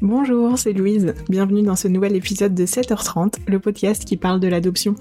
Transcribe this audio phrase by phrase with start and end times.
[0.00, 1.12] Bonjour, c'est Louise.
[1.28, 4.94] Bienvenue dans ce nouvel épisode de 7h30, le podcast qui parle de l'adoption.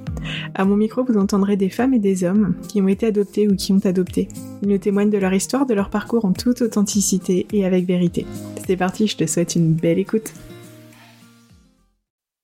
[0.55, 3.55] À mon micro, vous entendrez des femmes et des hommes qui ont été adoptés ou
[3.55, 4.27] qui ont adopté.
[4.63, 8.25] Ils nous témoignent de leur histoire, de leur parcours en toute authenticité et avec vérité.
[8.65, 10.33] C'est parti, je te souhaite une belle écoute.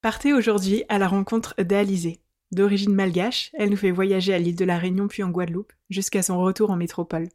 [0.04, 2.20] Partez aujourd'hui à la rencontre d'Alizée.
[2.52, 6.22] D'origine malgache, elle nous fait voyager à l'île de la Réunion puis en Guadeloupe, jusqu'à
[6.22, 7.30] son retour en métropole.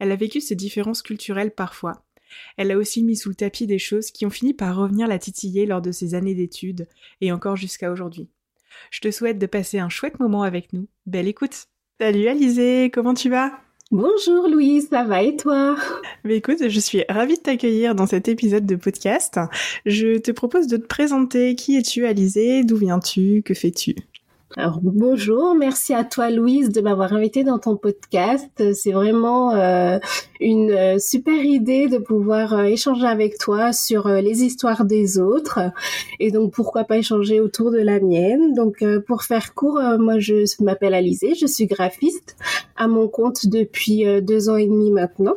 [0.00, 2.02] Elle a vécu ces différences culturelles parfois,
[2.56, 5.18] elle a aussi mis sous le tapis des choses qui ont fini par revenir la
[5.18, 6.88] titiller lors de ses années d'études
[7.20, 8.28] et encore jusqu'à aujourd'hui.
[8.90, 10.88] Je te souhaite de passer un chouette moment avec nous.
[11.06, 11.66] Belle écoute.
[12.00, 13.52] Salut Alizé, comment tu vas?
[13.90, 15.76] Bonjour Louise, ça va et toi?
[16.22, 19.40] Mais écoute, je suis ravie de t'accueillir dans cet épisode de podcast.
[19.84, 21.56] Je te propose de te présenter.
[21.56, 22.62] Qui es-tu Alizé?
[22.62, 23.42] D'où viens-tu?
[23.44, 23.96] Que fais-tu?
[24.56, 28.50] Alors bonjour, merci à toi Louise de m'avoir invité dans ton podcast.
[28.74, 30.00] C'est vraiment euh,
[30.40, 35.60] une euh, super idée de pouvoir euh, échanger avec toi sur les histoires des autres
[36.18, 38.52] et donc pourquoi pas échanger autour de la mienne?
[38.54, 42.36] Donc pour faire court, moi je m'appelle Alizée, je suis graphiste
[42.76, 45.36] à mon compte depuis deux ans et demi maintenant.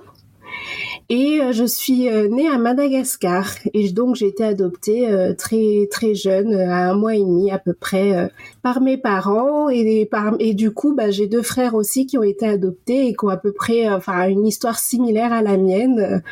[1.16, 3.48] Et euh, je suis euh, née à Madagascar.
[3.76, 7.60] Et donc j'ai été adoptée euh, très très jeune, à un mois et demi à
[7.60, 8.32] peu près,
[8.64, 9.70] par mes parents.
[9.70, 13.14] Et par et du coup bah, j'ai deux frères aussi qui ont été adoptés et
[13.14, 16.24] qui ont à peu près enfin une histoire similaire à la mienne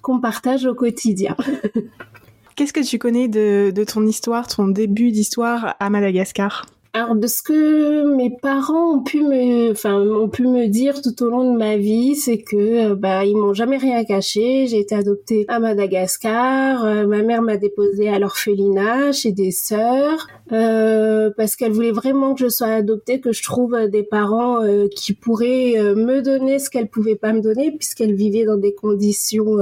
[0.00, 1.34] qu'on partage au quotidien.
[2.54, 6.66] Qu'est-ce que tu connais de, de ton histoire, ton début d'histoire à Madagascar?
[6.92, 11.22] Alors de ce que mes parents ont pu me, enfin ont pu me dire tout
[11.22, 14.66] au long de ma vie, c'est que euh, bah ils m'ont jamais rien caché.
[14.66, 16.84] J'ai été adoptée à Madagascar.
[16.84, 22.34] Euh, ma mère m'a déposée à l'orphelinat chez des sœurs euh, parce qu'elle voulait vraiment
[22.34, 24.60] que je sois adoptée, que je trouve des parents
[24.94, 29.58] qui pourraient me donner ce qu'elle pouvait pas me donner puisqu'elle vivait dans des conditions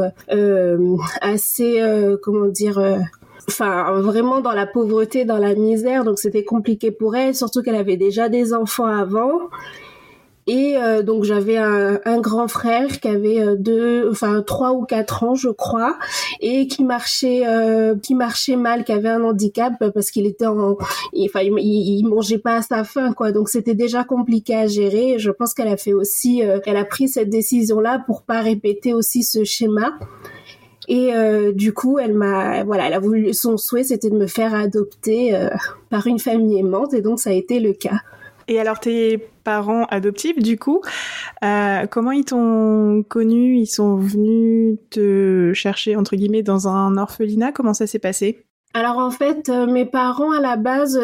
[1.21, 1.83] assez
[2.23, 2.81] comment dire
[3.49, 7.77] enfin vraiment dans la pauvreté, dans la misère, donc c'était compliqué pour elle, surtout qu'elle
[7.77, 9.51] avait déjà des enfants avant.
[10.49, 15.23] Et euh, donc j'avais un, grand frère qui avait euh, deux, enfin trois ou quatre
[15.23, 15.99] ans, je crois,
[16.41, 20.79] et qui marchait, euh, qui marchait mal, qui avait un handicap parce qu'il était en,
[21.23, 23.31] enfin il, mangeait pas à sa faim, quoi.
[23.31, 25.19] Donc c'était déjà compliqué à gérer.
[25.19, 28.95] Je pense qu'elle a fait aussi, elle a pris cette décision là pour pas répéter
[28.95, 29.99] aussi ce schéma.
[30.87, 34.27] Et euh, du coup, elle m'a, voilà, elle a voulu, son souhait, c'était de me
[34.27, 35.49] faire adopter euh,
[35.91, 38.01] par une famille aimante, et donc ça a été le cas.
[38.47, 40.81] Et alors tes parents adoptifs, du coup,
[41.45, 43.59] euh, comment ils t'ont connu?
[43.59, 47.53] Ils sont venus te chercher entre guillemets dans un orphelinat?
[47.53, 48.47] Comment ça s'est passé?
[48.73, 50.99] Alors en fait, mes parents à la base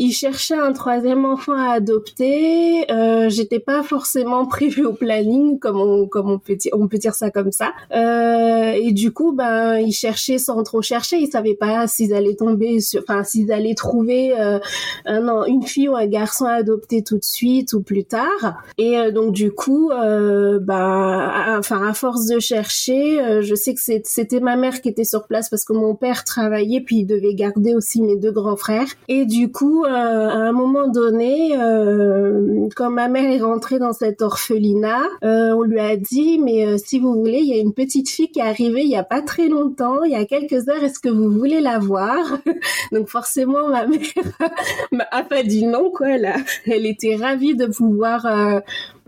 [0.00, 2.90] euh, il cherchait un troisième enfant à adopter.
[2.90, 6.98] Euh, J'étais pas forcément prévue au planning, comme on comme on peut dire, on peut
[6.98, 7.72] dire ça comme ça.
[7.94, 11.18] Euh, et du coup, ben il cherchait sans trop chercher.
[11.18, 14.58] Il savait pas s'ils allaient tomber, sur, enfin s'ils allaient trouver euh,
[15.06, 18.62] un, une fille ou un garçon à adopter tout de suite ou plus tard.
[18.78, 23.74] Et euh, donc du coup, euh, ben enfin à force de chercher, euh, je sais
[23.74, 27.06] que c'était ma mère qui était sur place parce que mon père travaillait puis il
[27.06, 28.88] devait garder aussi mes deux grands frères.
[29.08, 34.22] Et du coup à un moment donné, euh, quand ma mère est rentrée dans cet
[34.22, 38.08] orphelinat, euh, on lui a dit, mais si vous voulez, il y a une petite
[38.08, 40.82] fille qui est arrivée il y a pas très longtemps, il y a quelques heures,
[40.82, 42.18] est-ce que vous voulez la voir?
[42.92, 44.00] Donc forcément, ma mère
[45.10, 46.10] a pas dit non, quoi.
[46.10, 46.32] Elle,
[46.66, 48.26] elle était ravie de pouvoir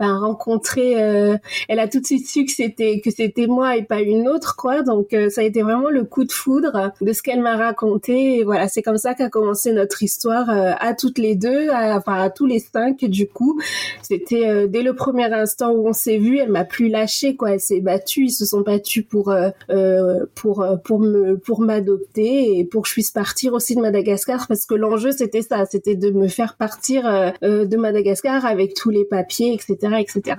[0.07, 0.91] ben, rencontrer.
[0.91, 4.55] elle a tout de suite su que c'était que c'était moi et pas une autre,
[4.55, 4.81] quoi.
[4.81, 8.39] Donc ça a été vraiment le coup de foudre de ce qu'elle m'a raconté.
[8.39, 12.21] Et voilà, c'est comme ça qu'a commencé notre histoire à toutes les deux, à, enfin
[12.21, 13.59] à tous les cinq du coup.
[14.01, 17.51] C'était euh, dès le premier instant où on s'est vu, elle m'a plus lâché quoi.
[17.51, 22.59] Elle s'est battue, ils se sont battus pour euh, euh, pour pour me pour m'adopter
[22.59, 25.95] et pour que je puisse partir aussi de Madagascar parce que l'enjeu c'était ça, c'était
[25.95, 27.03] de me faire partir
[27.41, 30.37] de Madagascar avec tous les papiers, etc., etc.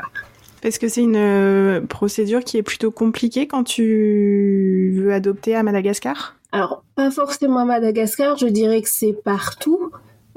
[0.63, 6.37] Est-ce que c'est une procédure qui est plutôt compliquée quand tu veux adopter à Madagascar?
[6.53, 9.91] Alors, pas forcément à Madagascar, je dirais que c'est partout.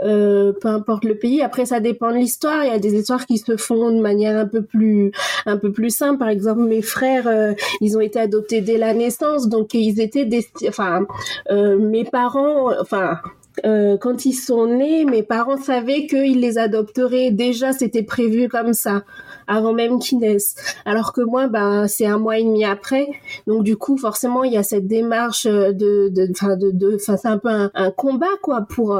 [0.04, 1.42] Euh, peu importe le pays.
[1.42, 2.64] Après, ça dépend de l'histoire.
[2.64, 5.12] Il y a des histoires qui se font de manière un peu plus,
[5.46, 6.20] un peu plus simple.
[6.20, 10.28] Par exemple, mes frères, euh, ils ont été adoptés dès la naissance, donc ils étaient,
[10.68, 11.06] enfin,
[11.50, 13.20] euh, mes parents, enfin.
[13.64, 17.32] Quand ils sont nés, mes parents savaient qu'ils les adopteraient.
[17.32, 19.04] Déjà, c'était prévu comme ça
[19.48, 20.56] avant même qu'ils naissent.
[20.86, 23.08] Alors que moi, ben, c'est un mois et demi après.
[23.48, 27.28] Donc du coup, forcément, il y a cette démarche de, de, de, de, enfin, c'est
[27.28, 29.00] un peu un, un, combat quoi pour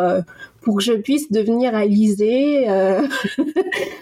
[0.68, 3.08] pour que je puisse devenir Alizé, euh,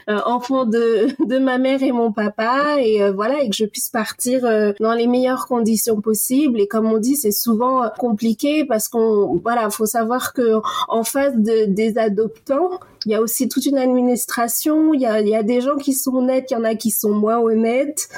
[0.07, 4.41] enfant de, de ma mère et mon papa, et voilà, et que je puisse partir
[4.79, 6.59] dans les meilleures conditions possibles.
[6.59, 11.35] Et comme on dit, c'est souvent compliqué parce qu'on, voilà, faut savoir que en face
[11.35, 15.35] de, des adoptants, il y a aussi toute une administration, il y a, il y
[15.35, 18.09] a des gens qui sont honnêtes, il y en a qui sont moins honnêtes.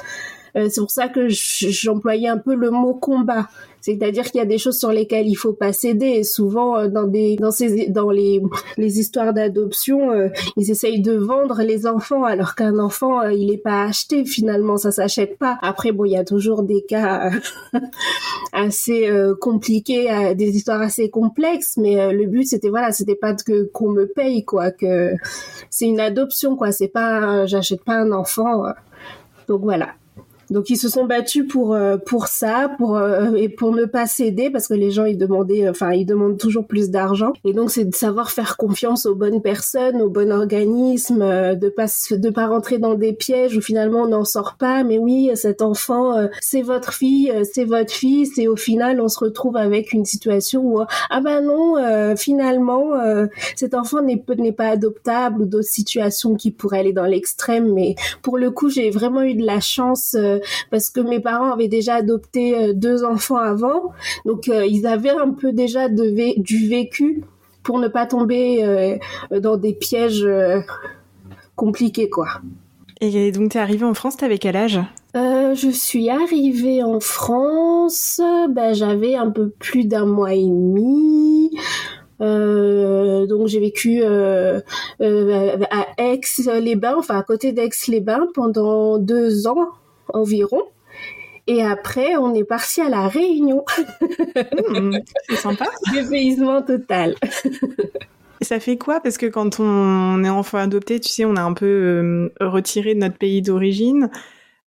[0.56, 3.48] Euh, c'est pour ça que j'employais un peu le mot combat.
[3.80, 6.06] C'est-à-dire qu'il y a des choses sur lesquelles il faut pas céder.
[6.06, 8.42] Et souvent, euh, dans des, dans ces, dans les,
[8.76, 13.62] les histoires d'adoption, euh, ils essayent de vendre les enfants, alors qu'un enfant, il est
[13.62, 15.58] pas acheté finalement, ça s'achète pas.
[15.62, 17.30] Après, bon, il y a toujours des cas
[18.52, 19.08] assez
[19.40, 24.06] compliqués, des histoires assez complexes, mais le but c'était voilà, c'était pas que qu'on me
[24.06, 25.12] paye quoi, que
[25.70, 26.72] c'est une adoption quoi.
[26.72, 28.64] C'est pas, j'achète pas un enfant.
[29.46, 29.94] donc voilà.
[30.50, 34.06] Donc ils se sont battus pour euh, pour ça, pour euh, et pour ne pas
[34.06, 37.32] céder parce que les gens ils demandaient, euh, enfin ils demandent toujours plus d'argent.
[37.44, 41.20] Et donc c'est de savoir faire confiance aux bonnes personnes, aux bons organismes,
[41.54, 44.84] de pas de pas rentrer dans des pièges où finalement on n'en sort pas.
[44.84, 49.18] Mais oui, cet enfant c'est votre fille, c'est votre fils, et au final on se
[49.18, 50.80] retrouve avec une situation où
[51.10, 51.76] ah ben non,
[52.16, 52.92] finalement
[53.54, 57.72] cet enfant n'est n'est pas adoptable ou d'autres situations qui pourraient aller dans l'extrême.
[57.72, 60.16] Mais pour le coup j'ai vraiment eu de la chance
[60.70, 63.92] parce que mes parents avaient déjà adopté euh, deux enfants avant,
[64.24, 67.24] donc euh, ils avaient un peu déjà de du vécu
[67.62, 68.96] pour ne pas tomber euh,
[69.40, 70.26] dans des pièges
[71.54, 72.28] compliqués, quoi.
[73.00, 74.80] Et donc, tu es arrivée en France, t'avais quel âge?
[75.14, 78.20] Je suis arrivée en France,
[78.50, 81.50] ben, j'avais un peu plus d'un mois et demi.
[82.20, 84.62] donc j'ai vécu à
[85.98, 89.68] Aix-les-Bains, enfin à côté d'Aix-les-Bains pendant deux ans
[90.14, 90.62] environ.
[91.46, 93.64] Et après, on est parti à la Réunion.
[94.68, 95.66] Mmh, c'est sympa.
[95.92, 97.14] Dépaysement total.
[98.42, 99.00] ça fait quoi?
[99.00, 102.94] Parce que quand on est enfant adopté, tu sais, on a un peu euh, retiré
[102.94, 104.10] de notre pays d'origine.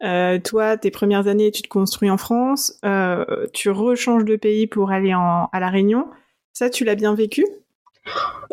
[0.03, 2.79] Euh, toi, tes premières années, tu te construis en France.
[2.83, 6.07] Euh, tu rechanges de pays pour aller en, à la Réunion.
[6.53, 7.45] Ça, tu l'as bien vécu?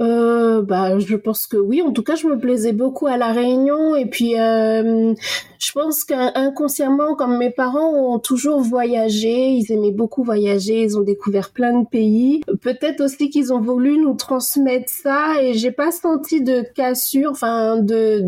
[0.01, 1.83] Euh, bah, je pense que oui.
[1.83, 3.97] En tout cas, je me plaisais beaucoup à la Réunion.
[3.97, 5.15] Et puis, euh,
[5.59, 11.03] je pense qu'inconsciemment, comme mes parents ont toujours voyagé, ils aimaient beaucoup voyager, ils ont
[11.03, 12.43] découvert plein de pays.
[12.61, 15.43] Peut-être aussi qu'ils ont voulu nous transmettre ça.
[15.43, 17.31] Et j'ai pas senti de cassure.
[17.31, 18.23] Enfin, de,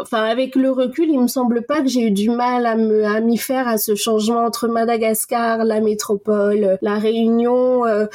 [0.00, 3.04] enfin, avec le recul, il me semble pas que j'ai eu du mal à me,
[3.04, 7.84] à m'y faire à ce changement entre Madagascar, la métropole, la Réunion.
[7.86, 8.06] Euh,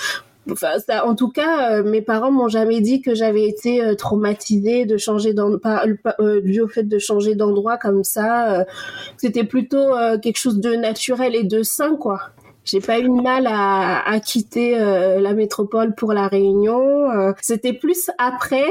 [1.06, 4.98] En tout cas, euh, mes parents m'ont jamais dit que j'avais été euh, traumatisée de
[4.98, 5.84] changer d'endroit,
[6.20, 8.66] euh, dû au fait de changer d'endroit comme ça.
[9.18, 12.20] C'était plutôt quelque chose de naturel et de sain, quoi.
[12.66, 17.34] J'ai pas eu de mal à, à quitter la métropole pour la Réunion.
[17.42, 18.66] C'était plus après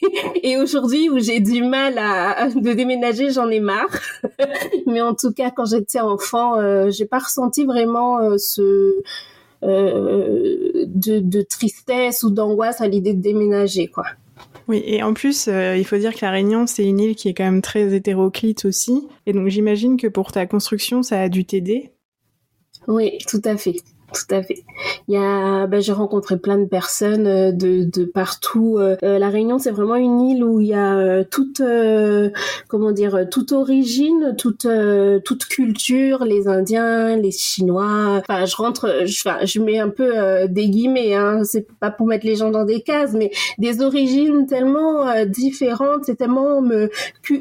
[0.42, 3.98] et aujourd'hui où j'ai du mal à de déménager, j'en ai marre.
[4.86, 9.02] Mais en tout cas, quand j'étais enfant, j'ai pas ressenti vraiment ce
[9.64, 14.04] euh, de, tristesse ou d'angoisse à l'idée de déménager, quoi.
[14.68, 17.28] Oui, et en plus, euh, il faut dire que la Réunion, c'est une île qui
[17.28, 19.08] est quand même très hétéroclite aussi.
[19.26, 21.90] Et donc, j'imagine que pour ta construction, ça a dû t'aider.
[22.86, 23.76] Oui, tout à fait
[24.12, 24.64] tout à fait.
[25.06, 28.78] Il y a, ben, j'ai rencontré plein de personnes euh, de, de partout.
[28.78, 31.62] Euh, euh, la Réunion, c'est vraiment une île où il y a toute,
[32.68, 34.66] comment dire, toute origine, toute,
[35.24, 36.24] toute culture.
[36.24, 38.20] Les Indiens, les Chinois.
[38.20, 41.14] Enfin, je rentre, je, je mets un peu des guillemets.
[41.14, 46.04] Hein, c'est pas pour mettre les gens dans des cases, mais des origines tellement différentes,
[46.04, 46.62] c'est tellement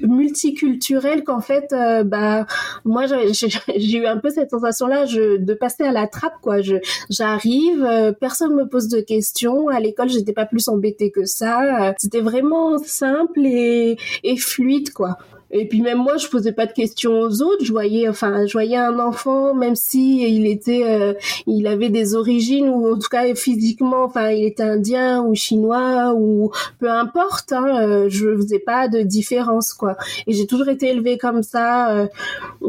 [0.03, 1.74] multiculturel qu'en fait,
[2.05, 2.45] bah,
[2.83, 6.75] moi, j'ai eu un peu cette sensation-là, de passer à la trappe, quoi je
[7.09, 9.67] j'arrive, euh, personne me pose de questions.
[9.69, 11.93] À l'école, j'étais pas plus embêtée que ça.
[11.97, 13.97] C'était vraiment simple et
[14.37, 15.17] fluide, quoi.
[15.51, 17.63] Et puis même moi, je posais pas de questions aux autres.
[17.63, 21.13] Je voyais, enfin, je voyais un enfant, même si il était, euh,
[21.45, 26.13] il avait des origines ou en tout cas physiquement, enfin, il était indien ou chinois
[26.15, 27.53] ou peu importe.
[27.53, 29.95] Hein, euh, je faisais pas de différence quoi.
[30.27, 32.07] Et j'ai toujours été élevée comme ça, euh,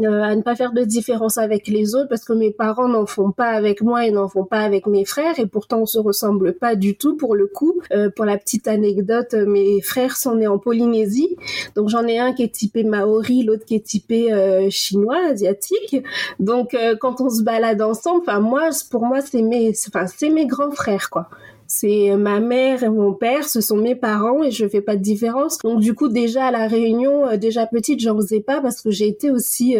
[0.03, 3.31] à ne pas faire de différence avec les autres parce que mes parents n'en font
[3.31, 6.53] pas avec moi et n'en font pas avec mes frères et pourtant on se ressemble
[6.53, 7.81] pas du tout pour le coup.
[8.15, 11.35] pour la petite anecdote, mes frères sont nés en Polynésie,
[11.75, 16.03] donc j'en ai un qui est maori, l'autre qui est typé euh, chinois, asiatique.
[16.39, 20.29] Donc euh, quand on se balade ensemble, enfin moi, pour moi, c'est mes, enfin c'est
[20.29, 21.29] mes grands frères quoi.
[21.67, 25.03] C'est ma mère et mon père, ce sont mes parents et je fais pas de
[25.03, 25.59] différence.
[25.59, 28.89] Donc du coup déjà à la Réunion, euh, déjà petite, j'en faisais pas parce que
[28.89, 29.75] j'ai été aussi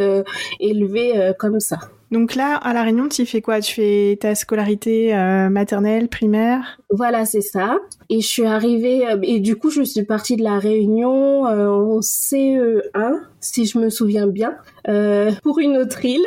[0.60, 1.80] élevée comme ça.
[2.12, 3.62] Donc là, à La Réunion, tu fais quoi?
[3.62, 6.80] Tu fais ta scolarité euh, maternelle, primaire?
[6.90, 7.78] Voilà, c'est ça.
[8.10, 11.68] Et je suis arrivée, euh, et du coup, je suis partie de La Réunion euh,
[11.68, 14.56] en CE1, si je me souviens bien,
[15.44, 16.26] pour une autre île.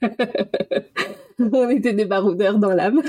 [1.52, 3.02] On était des baroudeurs dans l'âme.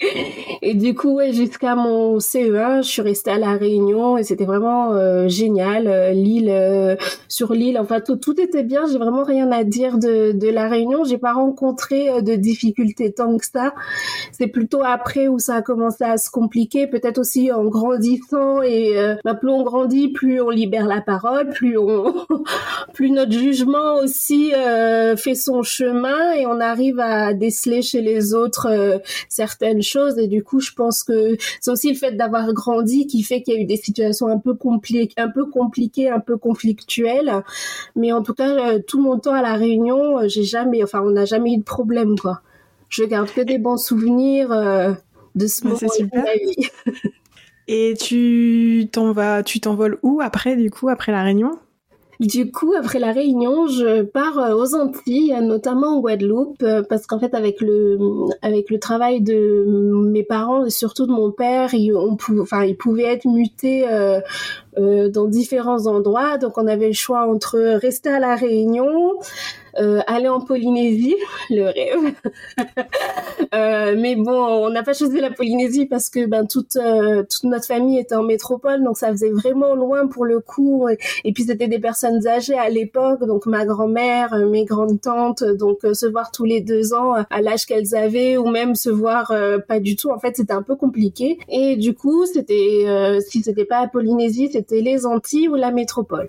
[0.62, 4.44] Et du coup, ouais, jusqu'à mon CE1, je suis restée à la Réunion et c'était
[4.44, 5.86] vraiment euh, génial.
[5.86, 6.96] Euh, l'île, euh,
[7.28, 8.86] sur l'île, enfin tout, tout était bien.
[8.90, 11.04] J'ai vraiment rien à dire de, de la Réunion.
[11.04, 13.74] J'ai pas rencontré de difficultés tant que ça.
[14.32, 16.86] C'est plutôt après où ça a commencé à se compliquer.
[16.86, 21.76] Peut-être aussi en grandissant et bah, plus on grandit, plus on libère la parole, plus
[21.78, 22.14] on,
[22.94, 24.52] plus notre jugement aussi
[25.16, 30.42] fait son chemin et on arrive à déceler chez les autres certaines choses et du
[30.42, 33.60] coup je pense que c'est aussi le fait d'avoir grandi qui fait qu'il y a
[33.60, 37.42] eu des situations un peu compliquées un peu compliquées un peu conflictuelles.
[37.96, 41.00] Mais en tout cas euh, tout mon temps à la Réunion euh, j'ai jamais enfin
[41.02, 42.42] on n'a jamais eu de problème quoi.
[42.88, 44.92] Je garde que des bons souvenirs euh,
[45.34, 46.68] de ce moment de ma vie.
[47.68, 51.58] Et tu t'en vas tu t'envoles où après du coup après la Réunion?
[52.20, 57.06] Du coup, après la réunion, je pars euh, aux Antilles, notamment en Guadeloupe, euh, parce
[57.06, 57.98] qu'en fait, avec le
[58.42, 62.76] avec le travail de mes parents et surtout de mon père, ils, on enfin, ils
[62.76, 64.20] pouvaient être mutés euh,
[64.76, 66.36] euh, dans différents endroits.
[66.36, 69.14] Donc, on avait le choix entre rester à la Réunion,
[69.78, 71.16] euh, aller en Polynésie,
[71.50, 72.14] le rêve.
[73.54, 77.44] euh, mais bon, on n'a pas choisi la Polynésie parce que ben toute euh, toute
[77.44, 80.88] notre famille était en métropole, donc ça faisait vraiment loin pour le coup.
[81.24, 85.44] Et, puis c'était des personnes âgées à l'époque, donc ma grand-mère, euh, mes grandes tantes,
[85.44, 89.32] donc se voir tous les deux ans à l'âge qu'elles avaient, ou même se voir
[89.68, 90.10] pas du tout.
[90.10, 91.38] En fait, c'était un peu compliqué.
[91.48, 96.26] Et du coup, c'était si c'était pas la Polynésie, c'était les Antilles ou la métropole.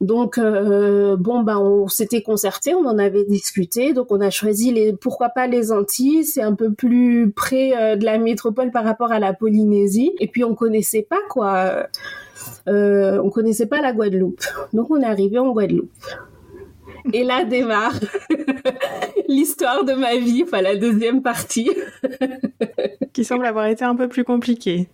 [0.00, 4.70] Donc euh, bon bah on s'était concerté, on en avait discuté, donc on a choisi
[4.72, 8.84] les pourquoi pas les Antilles, c'est un peu plus près euh, de la métropole par
[8.84, 11.88] rapport à la Polynésie et puis on connaissait pas quoi.
[12.68, 14.44] Euh, on connaissait pas la Guadeloupe.
[14.72, 15.90] Donc on est arrivé en Guadeloupe.
[17.12, 17.98] Et là démarre
[19.28, 21.70] l'histoire de ma vie, enfin la deuxième partie.
[23.12, 24.88] qui semble avoir été un peu plus compliquée.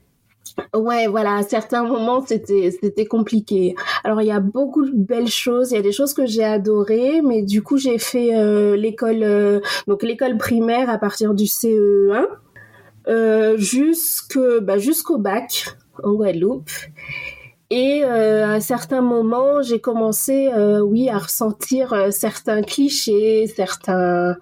[0.75, 3.75] Ouais, voilà, à certains moments, c'était compliqué.
[4.03, 6.45] Alors, il y a beaucoup de belles choses, il y a des choses que j'ai
[6.45, 11.45] adorées, mais du coup, j'ai fait euh, l'école euh, donc l'école primaire à partir du
[11.45, 12.27] CE1
[13.09, 13.57] euh,
[14.63, 16.71] bah, jusqu'au bac en Guadeloupe.
[17.71, 20.49] Et à certains moments, j'ai commencé,
[20.83, 24.37] oui, à ressentir certains clichés, certains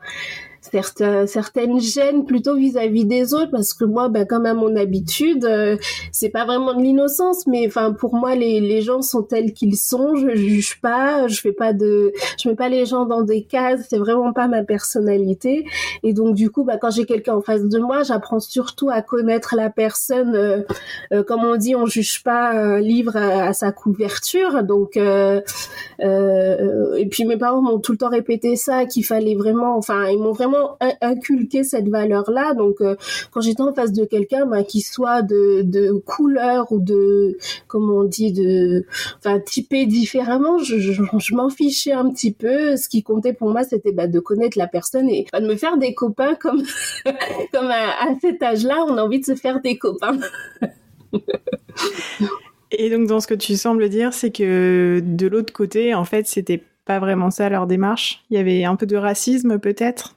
[0.72, 5.44] certains, certaines gênes plutôt vis-à-vis des autres parce que moi, ben, comme à mon habitude,
[5.44, 5.76] euh,
[6.12, 9.76] c'est pas vraiment de l'innocence, mais enfin pour moi, les, les gens sont tels qu'ils
[9.76, 10.16] sont.
[10.16, 12.12] Je juge pas, je fais pas de,
[12.42, 13.86] je mets pas les gens dans des cases.
[13.90, 15.66] C'est vraiment pas ma personnalité.
[16.02, 19.02] Et donc du coup, ben, quand j'ai quelqu'un en face de moi, j'apprends surtout à
[19.02, 20.34] connaître la personne.
[20.34, 20.62] Euh,
[21.12, 24.62] euh, comme on dit, on juge pas un livre à, sa couverture.
[24.62, 25.42] Donc et
[27.10, 30.32] puis mes parents m'ont tout le temps répété ça, qu'il fallait vraiment, enfin ils m'ont
[30.32, 30.61] vraiment
[31.00, 32.54] inculquer cette valeur-là.
[32.54, 32.96] Donc, euh,
[33.30, 37.98] quand j'étais en face de quelqu'un, bah, qui soit de, de couleur ou de, comment
[37.98, 38.84] on dit, de,
[39.18, 42.76] enfin, typé différemment, je, m'en fichais un petit peu.
[42.76, 45.78] Ce qui comptait pour moi, c'était bah, de connaître la personne et de me faire
[45.78, 46.62] des copains comme,
[47.52, 50.18] comme à, à cet âge-là, on a envie de se faire des copains.
[52.72, 56.26] Et donc, dans ce que tu sembles dire, c'est que de l'autre côté, en fait,
[56.26, 58.24] c'était pas vraiment ça leur démarche.
[58.30, 60.16] Il y avait un peu de racisme, peut-être?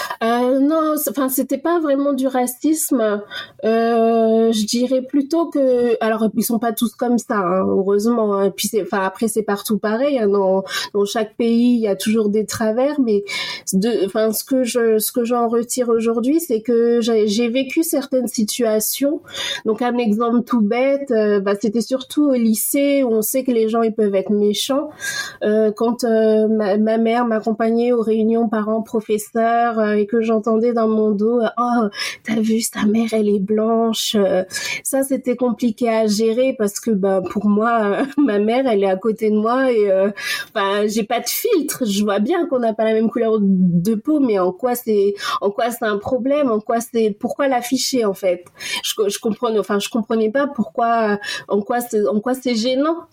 [0.23, 3.21] euh, non, enfin c'était pas vraiment du racisme.
[3.63, 8.35] Euh, je dirais plutôt que, alors ils sont pas tous comme ça, hein, heureusement.
[8.35, 8.51] Hein.
[8.51, 10.19] Puis c'est, enfin après c'est partout pareil.
[10.19, 10.27] Hein.
[10.27, 10.63] Dans,
[10.93, 13.23] dans chaque pays il y a toujours des travers, mais
[13.73, 18.27] de, enfin ce que je, ce que j'en retire aujourd'hui, c'est que j'ai vécu certaines
[18.27, 19.21] situations.
[19.65, 23.51] Donc un exemple tout bête, euh, bah, c'était surtout au lycée où on sait que
[23.51, 24.89] les gens ils peuvent être méchants.
[25.43, 30.87] Euh, quand euh, ma, ma mère m'accompagnait aux réunions parents-professeurs euh, et que j'entendais dans
[30.87, 31.87] mon dos, euh, oh,
[32.23, 34.15] t'as vu, ta mère, elle est blanche.
[34.15, 34.43] Euh,
[34.83, 38.97] ça, c'était compliqué à gérer parce que, bah, pour moi, ma mère, elle est à
[38.97, 39.89] côté de moi et,
[40.53, 41.85] bah, j'ai pas de filtre.
[41.85, 45.13] Je vois bien qu'on n'a pas la même couleur de peau, mais en quoi c'est,
[45.41, 48.45] en quoi c'est un problème, en quoi c'est, pourquoi l'afficher en fait?
[48.83, 53.07] Je, je comprenais, enfin, je comprenais pas pourquoi, en quoi c'est, en quoi c'est gênant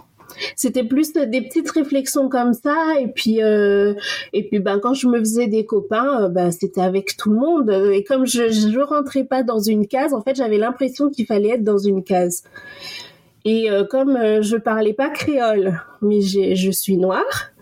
[0.57, 3.95] c'était plus des petites réflexions comme ça et puis euh,
[4.33, 7.37] et puis ben quand je me faisais des copains euh, ben c'était avec tout le
[7.37, 11.27] monde et comme je je rentrais pas dans une case en fait j'avais l'impression qu'il
[11.27, 12.45] fallait être dans une case
[13.45, 17.53] et euh, comme je parlais pas créole mais je suis noire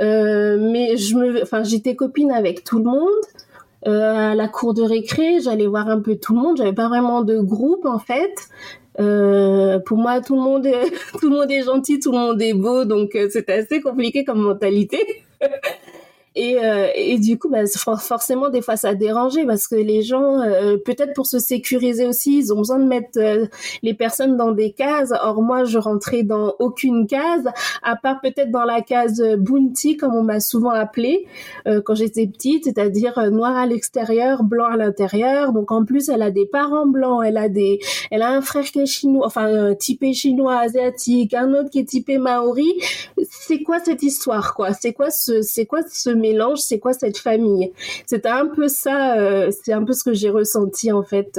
[0.00, 3.08] mais je me, enfin, j'étais copine avec tout le monde.
[3.84, 6.56] à la cour de récré, j'allais voir un peu tout le monde.
[6.56, 8.34] J'avais pas vraiment de groupe en fait.
[9.00, 10.68] Euh, pour moi, tout le monde,
[11.20, 14.24] tout le monde est gentil, tout le monde est beau, donc euh, c'était assez compliqué
[14.24, 14.98] comme mentalité.
[16.34, 17.64] Et, euh, et du coup, bah,
[17.98, 22.38] forcément, des fois, ça dérangeait parce que les gens, euh, peut-être pour se sécuriser aussi,
[22.38, 23.46] ils ont besoin de mettre euh,
[23.82, 25.12] les personnes dans des cases.
[25.22, 27.46] Or, moi, je rentrais dans aucune case,
[27.82, 31.26] à part peut-être dans la case bounty, comme on m'a souvent appelé
[31.84, 35.52] quand j'étais petite, c'est-à-dire noir à l'extérieur, blanc à l'intérieur.
[35.52, 37.78] Donc, en plus, elle a des parents blancs, elle a des,
[38.10, 41.88] elle a un frère qui est chinois, enfin, typé chinois, asiatique, un autre qui est
[41.88, 42.72] typé maori.
[43.28, 44.72] C'est quoi cette histoire, quoi?
[44.72, 47.72] C'est quoi ce, c'est quoi ce mélange, c'est quoi cette famille?
[48.06, 51.38] C'était un peu ça, euh, c'est un peu ce que j'ai ressenti en fait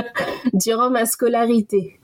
[0.54, 1.98] durant ma scolarité.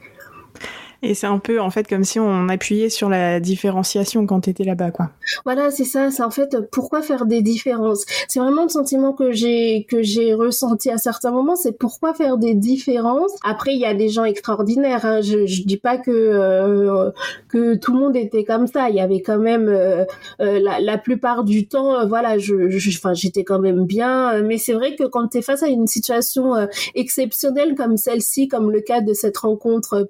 [1.00, 4.50] Et c'est un peu en fait comme si on appuyait sur la différenciation quand tu
[4.50, 5.10] étais là-bas, quoi.
[5.44, 6.10] Voilà, c'est ça.
[6.10, 8.04] C'est en fait pourquoi faire des différences?
[8.26, 11.54] C'est vraiment le sentiment que j'ai que j'ai ressenti à certains moments.
[11.54, 13.30] C'est pourquoi faire des différences?
[13.44, 15.04] Après, il y a des gens extraordinaires.
[15.04, 15.20] Hein.
[15.20, 17.10] Je je dis pas que euh,
[17.48, 18.88] que tout le monde était comme ça.
[18.90, 20.04] Il y avait quand même euh,
[20.40, 22.54] euh la, la plupart du temps, voilà, je
[22.88, 24.42] enfin j'étais quand même bien.
[24.42, 26.54] Mais c'est vrai que quand tu es face à une situation
[26.96, 30.02] exceptionnelle comme celle-ci, comme le cas de cette rencontre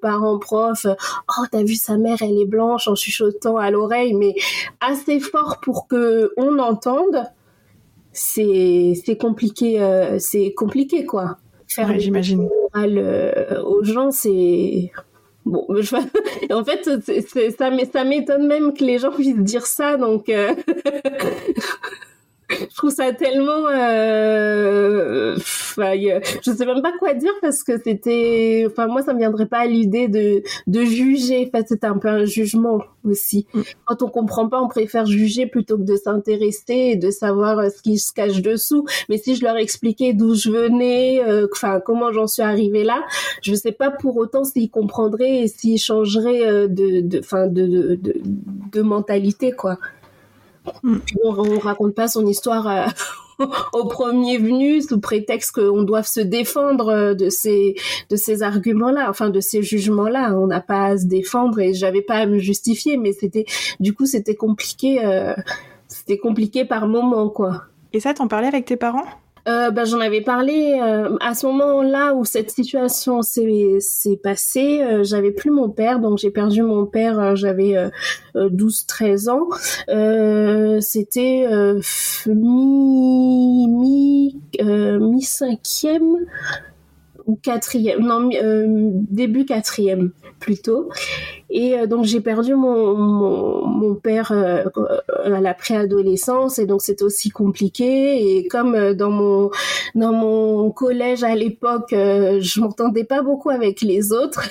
[0.85, 4.35] oh t'as vu sa mère elle est blanche en chuchotant à l'oreille mais
[4.79, 7.23] assez fort pour que on entende
[8.11, 11.37] c'est c'est compliqué euh, c'est compliqué quoi.
[11.67, 12.49] Faire j'imagine.
[12.75, 14.91] euh, aux gens c'est
[15.45, 15.65] bon
[16.51, 16.89] en fait
[17.57, 20.53] ça ça m'étonne même que les gens puissent dire ça donc euh,
[22.49, 28.65] je trouve ça tellement euh, enfin, je sais même pas quoi dire parce que c'était
[28.67, 31.97] enfin moi ça me viendrait pas à l'idée de de juger en fait c'était un
[31.97, 33.61] peu un jugement aussi mm.
[33.85, 37.69] quand on comprend pas on préfère juger plutôt que de s'intéresser et de savoir euh,
[37.69, 41.79] ce qui se cache dessous mais si je leur expliquais d'où je venais euh, enfin
[41.79, 43.03] comment j'en suis arrivée là
[43.43, 47.67] je sais pas pour autant s'ils comprendraient et s'ils changeraient euh, de de enfin de,
[47.67, 48.21] de, de,
[48.71, 49.77] de mentalité quoi.
[50.83, 56.19] On, on, raconte pas son histoire euh, au premier venu sous prétexte qu'on doit se
[56.19, 57.75] défendre euh, de ces
[58.09, 60.35] de ces arguments-là, enfin de ces jugements-là.
[60.35, 63.45] On n'a pas à se défendre et j'avais pas à me justifier, mais c'était
[63.79, 65.33] du coup c'était compliqué, euh,
[65.87, 67.63] c'était compliqué par moment quoi.
[67.93, 69.05] Et ça, t'en parlais avec tes parents?
[69.49, 73.79] Euh, ben, J'en avais parlé euh, à ce moment-là où cette situation s'est
[74.21, 74.81] passée.
[74.81, 77.75] Euh, j'avais plus mon père, donc j'ai perdu mon père, euh, j'avais
[78.35, 79.47] 12-13 ans.
[80.81, 81.47] C'était
[82.27, 86.25] mi, mi, mi cinquième
[87.25, 88.29] ou quatrième, non,
[89.09, 90.89] début quatrième plutôt.
[91.51, 94.65] Et euh, donc j'ai perdu mon, mon, mon père euh,
[95.23, 98.37] à la préadolescence et donc c'était aussi compliqué.
[98.37, 99.49] Et comme euh, dans mon
[99.95, 104.43] dans mon collège à l'époque, je m'entendais pas beaucoup avec les autres.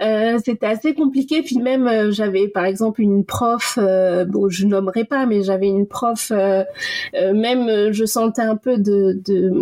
[0.44, 1.42] c'était assez compliqué.
[1.42, 6.32] Puis même j'avais par exemple une prof, bon je nommerai pas, mais j'avais une prof.
[7.14, 9.52] même je sentais un peu de de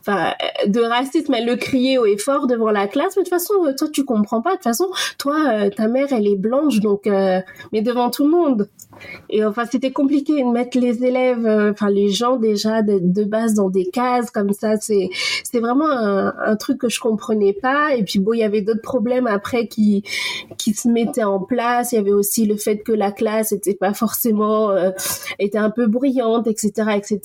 [0.00, 0.34] enfin
[0.66, 1.34] de racisme.
[1.34, 3.16] Elle le criait haut et fort devant la classe.
[3.16, 4.50] Mais de toute façon, toi tu comprends pas.
[4.50, 7.40] De toute façon, toi, euh, ta mère, elle est blanche, donc, euh,
[7.72, 8.68] mais devant tout le monde.
[9.30, 13.24] Et enfin, c'était compliqué de mettre les élèves, euh, enfin les gens déjà de, de,
[13.24, 14.76] base dans des cases comme ça.
[14.76, 15.08] C'est,
[15.42, 17.96] c'est vraiment un, truc que je comprenais pas.
[17.96, 20.04] Et puis bon, il y avait d'autres problèmes après qui
[20.58, 21.92] qui se mettaient en place.
[21.92, 24.70] Il y avait aussi le fait que la classe était pas forcément
[25.38, 27.20] était un peu bruyante, etc., etc.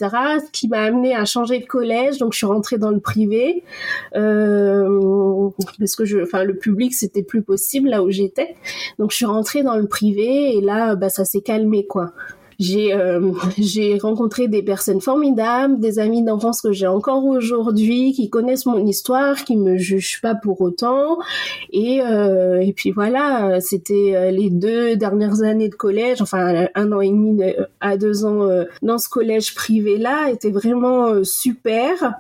[0.46, 2.18] Ce qui m'a amené à changer de collège.
[2.18, 3.64] Donc je suis rentrée dans le privé
[4.14, 7.57] parce que je, enfin le public c'était plus possible
[7.88, 8.56] là où j'étais.
[9.00, 12.14] Donc je suis rentrée dans le privé et là, bah, ça s'est calmé quoi.
[12.60, 18.30] J'ai euh, j'ai rencontré des personnes formidables, des amis d'enfance que j'ai encore aujourd'hui, qui
[18.30, 21.20] connaissent mon histoire, qui me jugent pas pour autant.
[21.72, 26.92] Et euh, et puis voilà, c'était euh, les deux dernières années de collège, enfin un
[26.92, 27.44] an et demi
[27.80, 28.48] à deux ans
[28.82, 32.14] dans ce collège privé là, était vraiment super.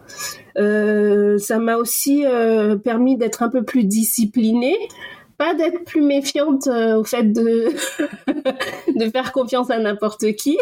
[0.56, 2.23] ça m'a aussi
[2.84, 4.78] permis d'être un peu plus disciplinée
[5.38, 7.67] pas d'être plus méfiante euh, au fait de
[8.95, 10.58] de faire confiance à n'importe qui.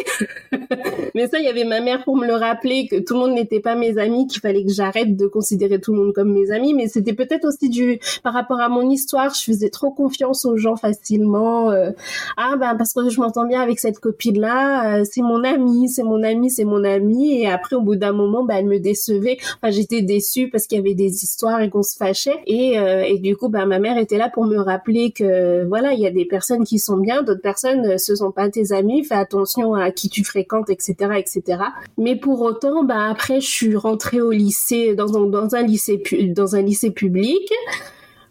[1.16, 3.34] Mais ça, il y avait ma mère pour me le rappeler que tout le monde
[3.34, 6.52] n'était pas mes amis, qu'il fallait que j'arrête de considérer tout le monde comme mes
[6.52, 6.74] amis.
[6.74, 10.58] Mais c'était peut-être aussi du par rapport à mon histoire, je faisais trop confiance aux
[10.58, 11.72] gens facilement.
[11.72, 11.92] Euh,
[12.36, 15.88] ah ben parce que je m'entends bien avec cette copine là, euh, c'est mon amie,
[15.88, 17.40] c'est mon amie, c'est mon amie.
[17.42, 19.38] Et après, au bout d'un moment, ben elle me décevait.
[19.62, 22.42] Enfin, j'étais déçue parce qu'il y avait des histoires et qu'on se fâchait.
[22.46, 26.00] Et, et du coup, ben ma mère était là pour me rappeler que voilà, il
[26.00, 29.04] y a des personnes qui sont bien, d'autres personnes ce sont pas tes amis.
[29.04, 31.64] Fais attention à qui tu fréquentes, etc., etc.
[31.98, 36.02] Mais pour autant, bah après, je suis rentrée au lycée dans dans un lycée
[36.36, 37.50] dans un lycée public.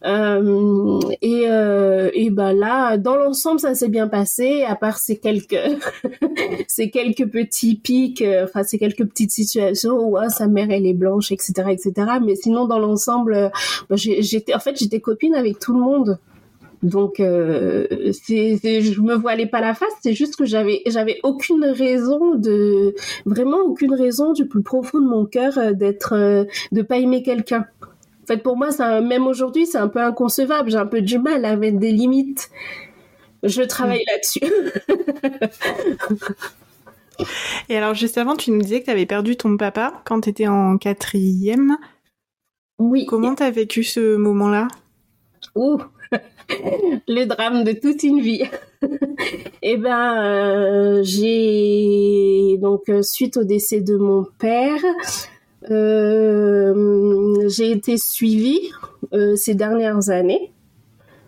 [0.05, 5.17] Euh, et, euh, et ben là, dans l'ensemble, ça s'est bien passé, à part ces
[5.17, 5.57] quelques,
[6.69, 10.87] ces quelques petits pics, euh, enfin ces quelques petites situations où ah, sa mère elle
[10.87, 11.93] est blanche, etc., etc.
[12.23, 13.51] Mais sinon, dans l'ensemble,
[13.89, 16.19] bah, j'étais, en fait, j'étais copine avec tout le monde.
[16.83, 19.89] Donc, euh, c'est, je me voilais pas la face.
[20.03, 25.09] C'est juste que j'avais, j'avais aucune raison de, vraiment aucune raison du plus profond de
[25.09, 27.65] mon cœur d'être, de pas aimer quelqu'un.
[28.25, 30.71] En fait, pour moi, ça, même aujourd'hui, c'est un peu inconcevable.
[30.71, 32.51] J'ai un peu du mal à mettre des limites.
[33.43, 34.11] Je travaille mm.
[34.11, 34.53] là-dessus.
[37.69, 40.31] Et alors, juste avant, tu nous disais que tu avais perdu ton papa quand tu
[40.31, 41.77] étais en quatrième.
[42.79, 43.07] Oui.
[43.07, 44.69] Comment tu as vécu ce moment-là?
[45.55, 45.79] Ouh,
[47.09, 48.43] le drame de toute une vie.
[49.63, 54.81] eh ben, euh, j'ai donc euh, suite au décès de mon père,
[55.69, 56.73] j'ai
[57.71, 58.73] été suivie
[59.13, 60.54] euh, ces dernières années.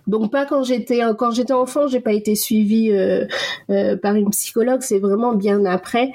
[0.06, 3.24] Donc pas quand j'étais quand j'étais enfant, j'ai pas été suivie euh,
[3.70, 6.12] euh par une psychologue, c'est vraiment bien après.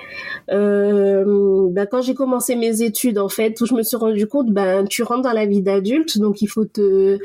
[0.51, 4.49] Euh, bah, quand j'ai commencé mes études en fait, où je me suis rendu compte,
[4.51, 7.19] ben tu rentres dans la vie d'adulte, donc il faut te,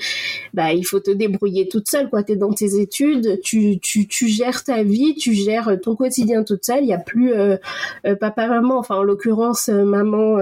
[0.54, 2.22] bah il faut te débrouiller toute seule quoi.
[2.22, 6.64] T'es dans tes études, tu tu tu gères ta vie, tu gères ton quotidien toute
[6.64, 6.82] seule.
[6.82, 7.56] Il y a plus euh,
[8.20, 10.38] papa maman, enfin en l'occurrence maman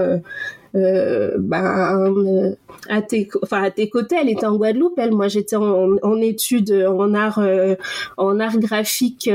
[0.75, 2.55] ben,
[2.89, 4.97] à tes, enfin à tes côtés, elle était en Guadeloupe.
[4.97, 7.75] Elle, moi, j'étais en, en études en art, euh,
[8.17, 9.29] en art graphique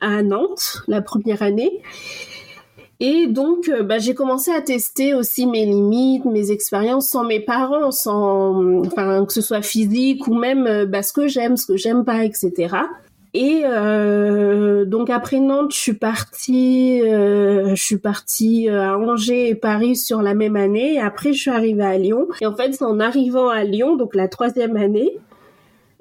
[0.00, 1.82] à Nantes la première année.
[3.00, 7.92] Et donc, bah, j'ai commencé à tester aussi mes limites, mes expériences sans mes parents,
[7.92, 12.04] sans, enfin, que ce soit physique ou même bah, ce que j'aime, ce que j'aime
[12.04, 12.74] pas, etc.
[13.34, 19.50] Et euh, donc après Nantes, je suis partie, euh, je suis partie euh, à Angers
[19.50, 20.98] et Paris sur la même année.
[20.98, 22.26] après, je suis arrivée à Lyon.
[22.40, 25.18] Et en fait, c'est en arrivant à Lyon, donc la troisième année,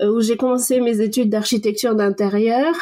[0.01, 2.73] où j'ai commencé mes études d'architecture d'intérieur.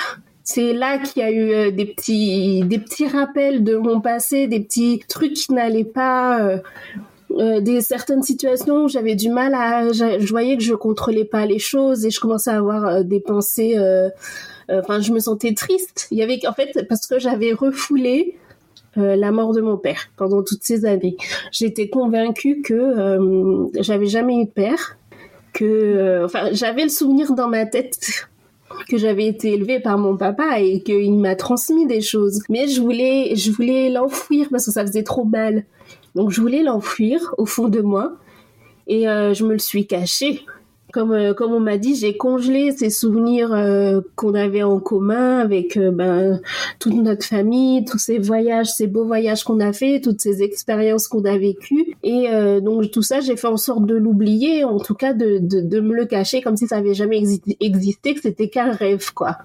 [0.44, 4.60] C'est là qu'il y a eu des petits, des petits rappels de mon passé, des
[4.60, 6.60] petits trucs qui n'allaient pas.
[7.38, 11.46] Euh, des certaines situations où j'avais du mal à je, voyais que je contrôlais pas
[11.46, 14.10] les choses et je commençais à avoir euh, des pensées euh,
[14.70, 16.08] enfin je me sentais triste.
[16.12, 18.38] Il y avait en fait parce que j'avais refoulé
[18.98, 21.18] la mort de mon père pendant toutes ces années.
[21.52, 24.98] J'étais convaincue que j'avais jamais eu de père
[25.52, 28.00] que enfin j'avais le souvenir dans ma tête
[28.88, 32.42] que j'avais été élevée par mon papa et qu'il m'a transmis des choses.
[32.48, 35.66] Mais je voulais je voulais l'enfouir parce que ça faisait trop mal
[36.16, 38.18] donc je voulais l'enfuir au fond de moi
[38.88, 40.42] et euh, je me le suis caché.
[40.94, 45.40] Comme, euh, comme on m'a dit, j'ai congelé ces souvenirs euh, qu'on avait en commun
[45.40, 46.40] avec ben,
[46.80, 51.10] toute notre famille, tous ces voyages, ces beaux voyages qu'on a fait, toutes ces expériences
[51.10, 51.96] qu'on a vécues.
[52.04, 52.30] Et
[52.62, 55.80] donc tout ça, j'ai fait en sorte de l'oublier, en tout cas de, de, de,
[55.82, 57.22] me le cacher comme si ça avait jamais
[57.60, 59.40] existé, que c'était qu'un rêve, quoi.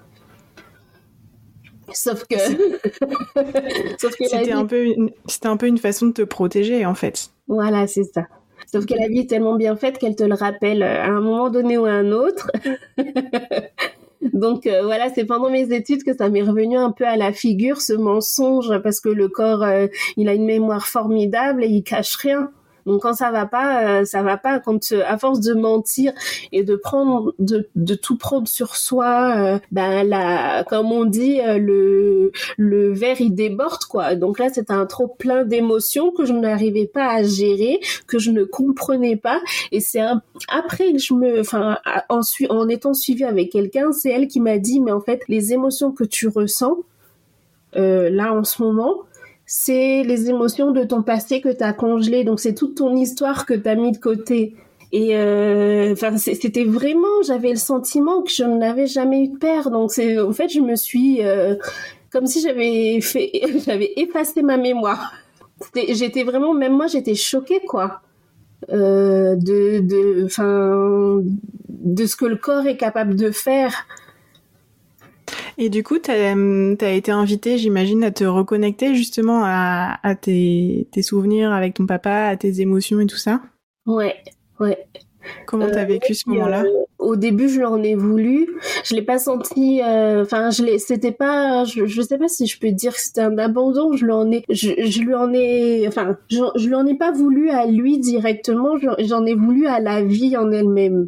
[1.93, 2.35] Sauf que,
[3.99, 5.11] c'était un peu une...
[5.27, 7.29] c'était un peu une façon de te protéger en fait.
[7.47, 8.27] Voilà, c'est ça.
[8.71, 11.19] Sauf que la vie est tellement bien faite qu'elle te le rappelle euh, à un
[11.19, 12.49] moment donné ou à un autre.
[14.33, 17.33] Donc euh, voilà, c'est pendant mes études que ça m'est revenu un peu à la
[17.33, 21.83] figure ce mensonge parce que le corps, euh, il a une mémoire formidable et il
[21.83, 22.51] cache rien.
[22.85, 24.59] Donc quand ça va pas, euh, ça va pas.
[24.59, 26.13] Quand euh, à force de mentir
[26.51, 32.93] et de prendre, de, tout prendre sur soi, euh, ben la, comme on dit, le
[32.93, 34.15] verre il déborde quoi.
[34.15, 38.31] Donc là c'était un trop plein d'émotions que je n'arrivais pas à gérer, que je
[38.31, 39.41] ne comprenais pas.
[39.71, 40.01] Et c'est
[40.47, 41.77] après que je me, enfin
[42.09, 45.91] en, étant suivie avec quelqu'un, c'est elle qui m'a dit mais en fait les émotions
[45.91, 46.77] que tu ressens
[47.73, 49.03] là en ce moment,
[49.53, 52.23] c'est les émotions de ton passé que tu as congelé.
[52.23, 54.55] Donc c'est toute ton histoire que tu as mis de côté.
[54.93, 59.69] Et euh, enfin, c'était vraiment, j'avais le sentiment que je n'avais jamais eu de père.
[59.69, 61.55] Donc c'est, en fait, je me suis euh,
[62.13, 63.29] comme si j'avais fait,
[63.65, 65.11] j'avais effacé ma mémoire.
[65.75, 67.99] J'étais vraiment, même moi, j'étais choquée, quoi,
[68.71, 71.21] euh, de, de, enfin,
[71.67, 73.85] de ce que le corps est capable de faire.
[75.63, 80.87] Et du coup, tu as, hum, été invité, j'imagine, à te reconnecter justement à, tes,
[81.03, 83.43] souvenirs avec ton papa, à tes émotions et tout ça?
[83.85, 84.15] Ouais,
[84.59, 84.87] ouais.
[85.45, 86.63] Comment t'as as euh, vécu ce moment-là?
[86.63, 88.49] euh, Au début, je l'en ai voulu.
[88.83, 89.83] Je l'ai pas senti.
[89.83, 90.79] Euh, enfin, je l'ai.
[90.79, 91.63] C'était pas.
[91.63, 93.95] Je, je sais pas si je peux dire que c'était un abandon.
[93.95, 94.43] Je lui en ai.
[94.49, 95.87] Je, je lui en ai.
[95.87, 98.77] Enfin, je, je lui en ai pas voulu à lui directement.
[98.97, 101.07] J'en ai voulu à la vie en elle-même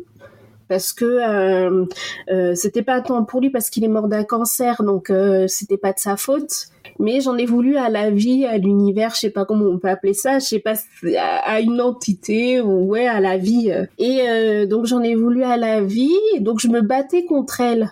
[0.67, 1.85] parce que euh,
[2.31, 5.77] euh, c'était pas tant pour lui parce qu'il est mort d'un cancer, donc euh, c'était
[5.77, 6.67] pas de sa faute.
[6.99, 9.89] Mais j'en ai voulu à la vie, à l'univers, je sais pas comment on peut
[9.89, 10.75] appeler ça, je sais pas
[11.17, 13.73] à une entité ou ouais à la vie.
[13.97, 17.91] Et donc j'en ai voulu à la vie, donc je me battais contre elle.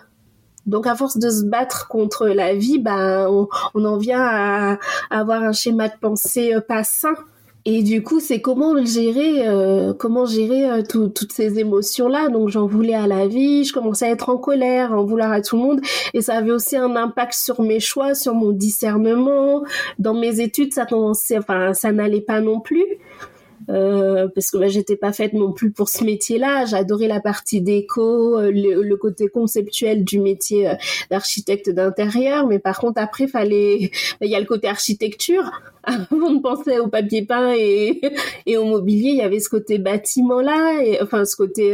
[0.66, 4.78] Donc à force de se battre contre la vie, ben on, on en vient à,
[5.10, 7.16] à, avoir un schéma de pensée pas sain
[7.64, 12.28] et du coup, c'est comment le gérer, euh, comment gérer euh, toutes ces émotions-là?
[12.28, 15.40] Donc, j'en voulais à la vie, je commençais à être en colère, en vouloir à
[15.40, 15.80] tout le monde,
[16.14, 19.64] et ça avait aussi un impact sur mes choix, sur mon discernement.
[19.98, 22.98] Dans mes études, ça enfin, ça n'allait pas non plus.
[23.68, 26.64] Euh, parce que bah, j'étais pas faite non plus pour ce métier-là.
[26.66, 30.74] J'adorais la partie déco, euh, le, côté conceptuel du métier euh,
[31.10, 35.50] d'architecte d'intérieur, mais par contre après fallait, il y a le côté architecture.
[35.84, 38.00] Avant de penser au papier peint et,
[38.46, 41.72] et au mobilier, il y avait ce côté bâtiment-là, et enfin ce côté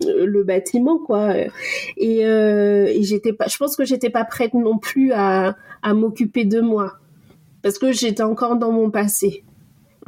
[0.00, 1.34] le bâtiment quoi.
[1.96, 6.44] Et, et j'étais pas, je pense que j'étais pas prête non plus à, à m'occuper
[6.44, 6.94] de moi
[7.62, 9.44] parce que j'étais encore dans mon passé.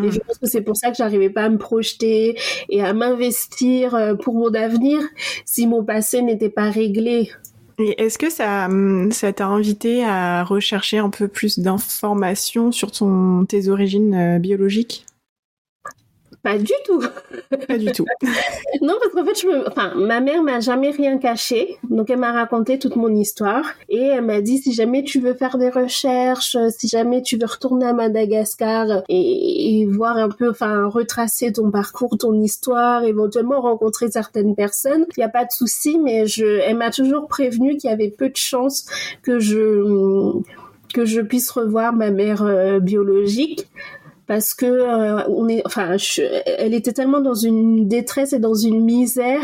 [0.02, 0.22] Et je mm.
[0.26, 2.36] pense que c'est pour ça que j'arrivais pas à me projeter
[2.68, 5.00] et à m'investir euh, pour mon avenir
[5.44, 7.30] si mon passé n'était pas réglé.
[7.78, 12.92] Et est-ce que ça, hum, ça t'a invité à rechercher un peu plus d'informations sur
[12.92, 15.06] ton, tes origines euh, biologiques?
[16.44, 17.02] Pas du tout.
[17.66, 18.04] Pas du tout.
[18.82, 19.66] non, parce qu'en fait, je me...
[19.66, 21.78] enfin, ma mère m'a jamais rien caché.
[21.88, 23.64] Donc, elle m'a raconté toute mon histoire.
[23.88, 27.46] Et elle m'a dit, si jamais tu veux faire des recherches, si jamais tu veux
[27.46, 34.10] retourner à Madagascar et, voir un peu, enfin, retracer ton parcours, ton histoire, éventuellement rencontrer
[34.10, 37.88] certaines personnes, il n'y a pas de souci, mais je, elle m'a toujours prévenu qu'il
[37.88, 38.84] y avait peu de chances
[39.22, 40.32] que je,
[40.92, 43.66] que je puisse revoir ma mère euh, biologique
[44.26, 45.96] parce que euh, on est enfin
[46.46, 49.42] elle était tellement dans une détresse et dans une misère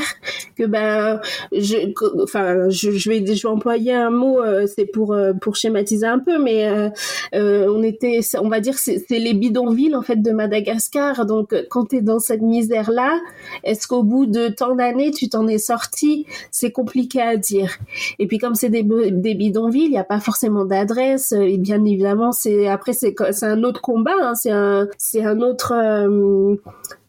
[0.57, 1.21] que ben
[1.53, 5.57] je enfin je, je, vais je vais employer un mot euh, c'est pour euh, pour
[5.57, 6.91] schématiser un peu mais
[7.33, 11.27] on était on va dire c'est les bidonvilles en fait de Madagascar.
[11.27, 13.19] Donc quand tu es dans cette misère là
[13.65, 16.27] est-ce qu'au bout de tant d'années tu t'en es sorti?
[16.51, 17.79] C'est compliqué à dire.
[18.19, 21.85] Et puis comme c'est des des bidonvilles il n'y a pas forcément d'adresse et bien
[21.85, 26.57] évidemment c'est après c'est c'est un autre combat hein, c'est un c'est un autre euh,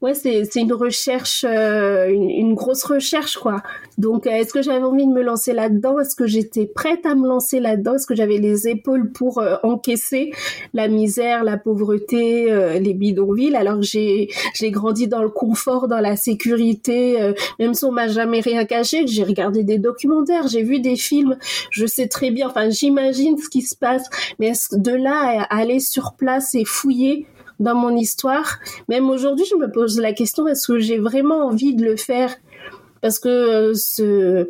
[0.02, 3.62] ouais c'est une recherche euh, une, grosse recherche quoi.
[3.98, 6.00] Donc euh, est-ce que j'avais envie de me lancer là-dedans?
[6.00, 7.96] Est-ce que j'étais prête à me lancer là-dedans?
[7.96, 10.32] Est-ce que j'avais les épaules pour encaisser
[10.74, 13.56] la misère la pauvreté les bidonvilles?
[13.56, 18.08] Alors que j'ai j'ai grandi dans le confort dans la sécurité même si on m'a
[18.08, 21.38] jamais rien caché j'ai regardé des documentaires j'ai vu des films
[21.70, 25.58] je sais très bien enfin j'imagine ce qui se passe mais est-ce de là à
[25.58, 27.26] aller sur place et fouiller
[27.62, 28.60] dans mon histoire.
[28.90, 32.36] Même aujourd'hui, je me pose la question est-ce que j'ai vraiment envie de le faire?
[33.02, 33.72] Parce que
[34.02, 34.46] euh,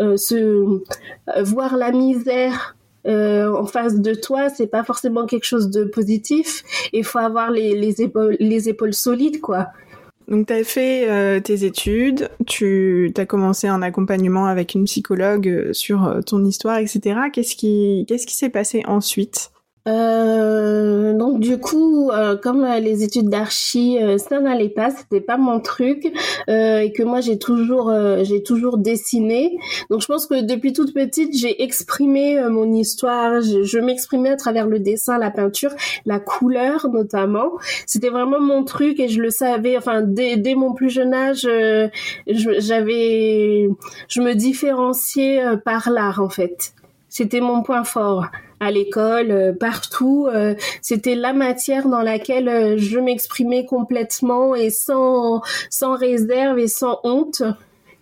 [0.00, 5.84] euh, euh, voir la misère en face de toi, c'est pas forcément quelque chose de
[5.84, 6.62] positif.
[6.92, 9.68] Il faut avoir les, les, épaules, les épaules solides, quoi.
[10.28, 16.20] Donc, tu as fait tes études, tu as commencé un accompagnement avec une psychologue sur
[16.26, 17.18] ton histoire, etc.
[17.32, 19.50] Qu'est-ce qui s'est passé ensuite?
[19.88, 25.22] Euh, donc du coup, euh, comme euh, les études d'archi, euh, ça n'allait pas, c'était
[25.22, 26.04] pas mon truc,
[26.48, 29.58] et que moi j'ai toujours, j'ai toujours dessiné.
[29.88, 33.40] Donc je pense que depuis toute petite, j'ai exprimé mon histoire.
[33.40, 35.72] Je, m'exprimais à travers le dessin, la peinture,
[36.04, 37.52] la couleur notamment.
[37.86, 39.76] C'était vraiment mon truc et je le savais.
[39.76, 41.48] Enfin, dès, dès mon plus jeune âge,
[42.26, 43.68] j'avais,
[44.08, 46.74] je me différenciais par l'art en fait.
[47.08, 48.26] C'était mon point fort
[48.60, 50.28] à l'école, euh, partout.
[50.32, 56.68] Euh, c'était la matière dans laquelle euh, je m'exprimais complètement et sans sans réserve et
[56.68, 57.42] sans honte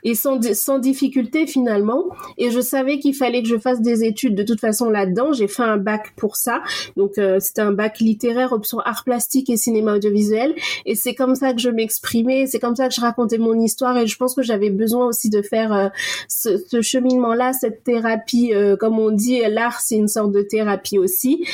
[0.05, 2.07] et sans, sans difficulté finalement.
[2.37, 5.33] Et je savais qu'il fallait que je fasse des études de toute façon là-dedans.
[5.33, 6.63] J'ai fait un bac pour ça.
[6.97, 10.55] Donc euh, c'était un bac littéraire, option art plastique et cinéma audiovisuel.
[10.87, 13.97] Et c'est comme ça que je m'exprimais, c'est comme ça que je racontais mon histoire.
[13.99, 15.89] Et je pense que j'avais besoin aussi de faire euh,
[16.29, 18.53] ce, ce cheminement-là, cette thérapie.
[18.55, 21.45] Euh, comme on dit, l'art c'est une sorte de thérapie aussi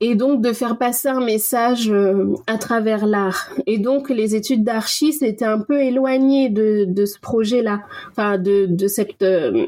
[0.00, 3.50] et donc de faire passer un message euh, à travers l'art.
[3.66, 7.80] Et donc les études d'archi c'était un peu éloigné de, de ce projet-là,
[8.10, 9.64] enfin de, de cette euh,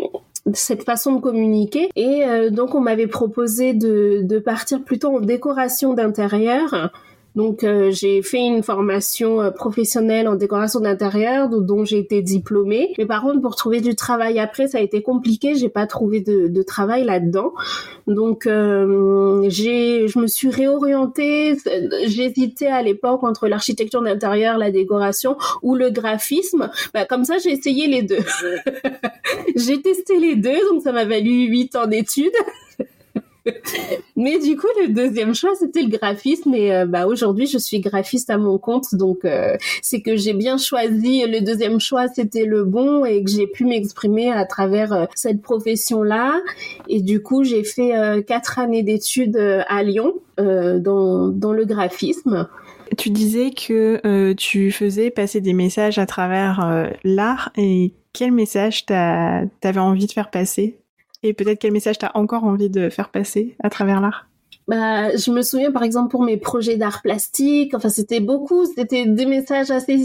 [0.54, 1.90] cette façon de communiquer.
[1.96, 6.90] Et euh, donc on m'avait proposé de, de partir plutôt en décoration d'intérieur
[7.38, 12.94] Donc j'ai fait une formation professionnelle en décoration d'intérieur dont, j'ai été diplômée.
[12.98, 15.55] Mais par contre pour trouver du travail après ça a été compliqué.
[15.55, 17.53] J'ai pas trouvé de, de travail là-dedans.
[18.09, 21.57] Donc j'ai je me suis réorientée.
[22.07, 26.70] J'hésitais à l'époque entre l'architecture d'intérieur, la décoration ou le graphisme.
[26.92, 28.18] Bah, comme ça j'ai essayé les deux.
[29.55, 32.33] j'ai testé les deux donc ça m'a valu huit ans d'études.
[34.16, 36.54] Mais du coup, le deuxième choix, c'était le graphisme.
[36.54, 38.94] Et euh, bah, aujourd'hui, je suis graphiste à mon compte.
[38.94, 41.24] Donc, euh, c'est que j'ai bien choisi.
[41.26, 45.42] Le deuxième choix, c'était le bon et que j'ai pu m'exprimer à travers euh, cette
[45.42, 46.40] profession-là.
[46.88, 47.92] Et du coup, j'ai fait
[48.26, 52.48] quatre années d'études à Lyon dans, dans le graphisme.
[52.96, 57.50] Tu disais que tu faisais passer des messages à travers l'art.
[57.56, 60.78] Et quel message t'avais envie de faire passer?
[61.22, 64.27] Et peut-être quel message tu as encore envie de faire passer à travers l'art?
[64.68, 69.07] Bah, je me souviens par exemple pour mes projets d'art plastique, enfin c'était beaucoup, c'était
[69.07, 70.04] des messages assez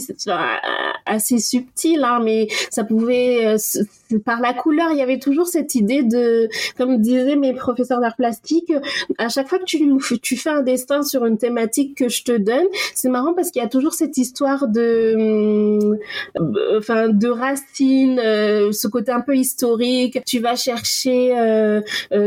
[1.06, 5.76] assez subtils, hein, mais ça pouvait euh, par la couleur, il y avait toujours cette
[5.76, 6.48] idée de,
[6.78, 8.72] comme disaient mes professeurs d'art plastique,
[9.18, 9.84] à chaque fois que tu
[10.22, 13.62] tu fais un dessin sur une thématique que je te donne, c'est marrant parce qu'il
[13.62, 15.98] y a toujours cette histoire de,
[16.40, 20.20] euh, enfin de racines, euh, ce côté un peu historique.
[20.26, 21.34] Tu vas chercher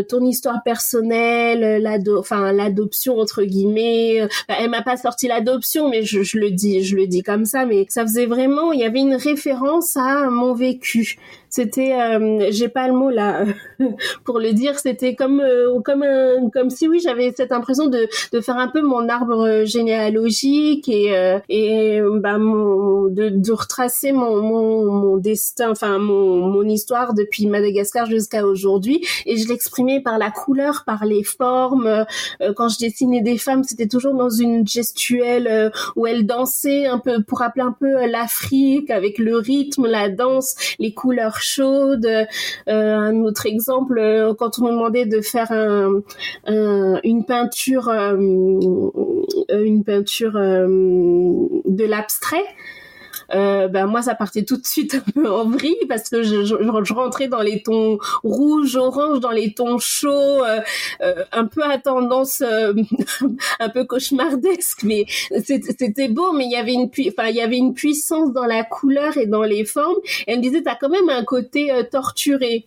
[0.09, 4.29] ton histoire personnelle, la enfin l'adoption entre guillemets.
[4.49, 7.65] elle m'a pas sorti l'adoption, mais je, je, le dis, je le dis comme ça,
[7.65, 12.69] mais ça faisait vraiment, il y avait une référence à mon vécu c'était euh, j'ai
[12.69, 13.45] pas le mot là
[14.25, 16.05] pour le dire c'était comme euh, comme
[16.53, 21.17] comme si oui j'avais cette impression de de faire un peu mon arbre généalogique et
[21.17, 27.15] euh, et bah mon de, de retracer mon, mon, mon destin enfin mon mon histoire
[27.15, 29.05] depuis Madagascar jusqu'à aujourd'hui.
[29.25, 32.05] Et je l'exprimais par la couleur par les formes.
[32.57, 37.23] Quand je dessinais des femmes c'était toujours dans une gestuelle où elles dansaient un peu
[37.23, 42.07] pour rappeler un peu l'Afrique avec le rythme la danse les couleurs chaude.
[42.07, 42.27] Euh,
[42.67, 45.53] un autre exemple, euh, quand on me demandait de faire
[46.47, 48.17] une peinture, euh,
[49.51, 52.45] une peinture de l'abstrait,
[53.35, 56.45] euh, ben moi ça partait tout de suite un peu en vrille parce que je,
[56.45, 60.61] je, je rentrais dans les tons rouge, orange, dans les tons chauds, euh,
[61.01, 62.73] euh un peu à tendance euh,
[63.61, 65.07] un peu cauchemardesque, mais
[65.45, 68.65] c'était beau, mais il y avait une enfin il y avait une puissance dans la
[68.65, 69.99] couleur et dans les formes.
[70.27, 72.67] Elle me disait t'as quand même un côté torturé.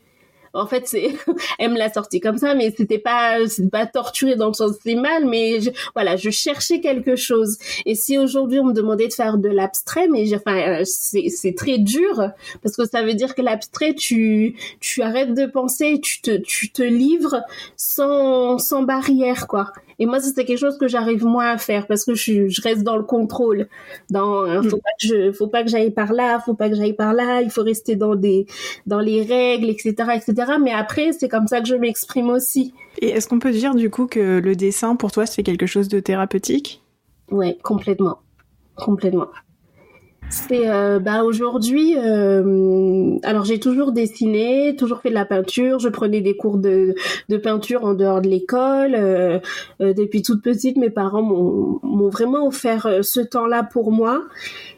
[0.53, 1.09] En fait, c'est,
[1.59, 4.73] elle me l'a sorti comme ça, mais c'était pas, c'est pas torturé dans le sens
[4.83, 5.59] c'est mal, mais
[5.95, 7.57] voilà, je cherchais quelque chose.
[7.85, 11.53] Et si aujourd'hui on me demandait de faire de l'abstrait, mais enfin, euh, c'est, c'est
[11.53, 12.31] très dur
[12.63, 16.71] parce que ça veut dire que l'abstrait, tu, tu arrêtes de penser, tu te, tu
[16.71, 17.41] te livres
[17.75, 19.71] sans, sans barrière, quoi.
[20.01, 22.83] Et moi, c'était quelque chose que j'arrive moins à faire parce que je, je reste
[22.83, 23.67] dans le contrôle.
[24.09, 24.81] Dans, faut mm.
[24.81, 27.41] pas que je, faut pas que j'aille par là, faut pas que j'aille par là.
[27.41, 28.45] Il faut rester dans des,
[28.87, 30.38] dans les règles, etc., etc.
[30.59, 32.73] Mais après, c'est comme ça que je m'exprime aussi.
[33.01, 35.87] Et est-ce qu'on peut dire du coup que le dessin pour toi c'est quelque chose
[35.87, 36.81] de thérapeutique?
[37.31, 38.19] Ouais, complètement,
[38.75, 39.27] complètement.
[40.29, 45.79] C'est euh, bah aujourd'hui, euh, alors j'ai toujours dessiné, toujours fait de la peinture.
[45.79, 46.93] Je prenais des cours de,
[47.29, 48.93] de peinture en dehors de l'école.
[48.93, 49.39] Euh,
[49.79, 54.23] depuis toute petite, mes parents m'ont vraiment offert ce temps-là pour moi.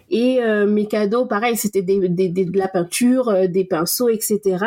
[0.09, 4.65] Et mes cadeaux, pareil, c'était des, des, de la peinture, des pinceaux, etc.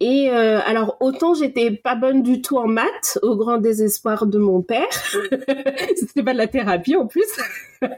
[0.00, 4.38] Et euh, alors autant j'étais pas bonne du tout en maths, au grand désespoir de
[4.38, 4.86] mon père.
[5.96, 7.26] C'était pas de la thérapie en plus.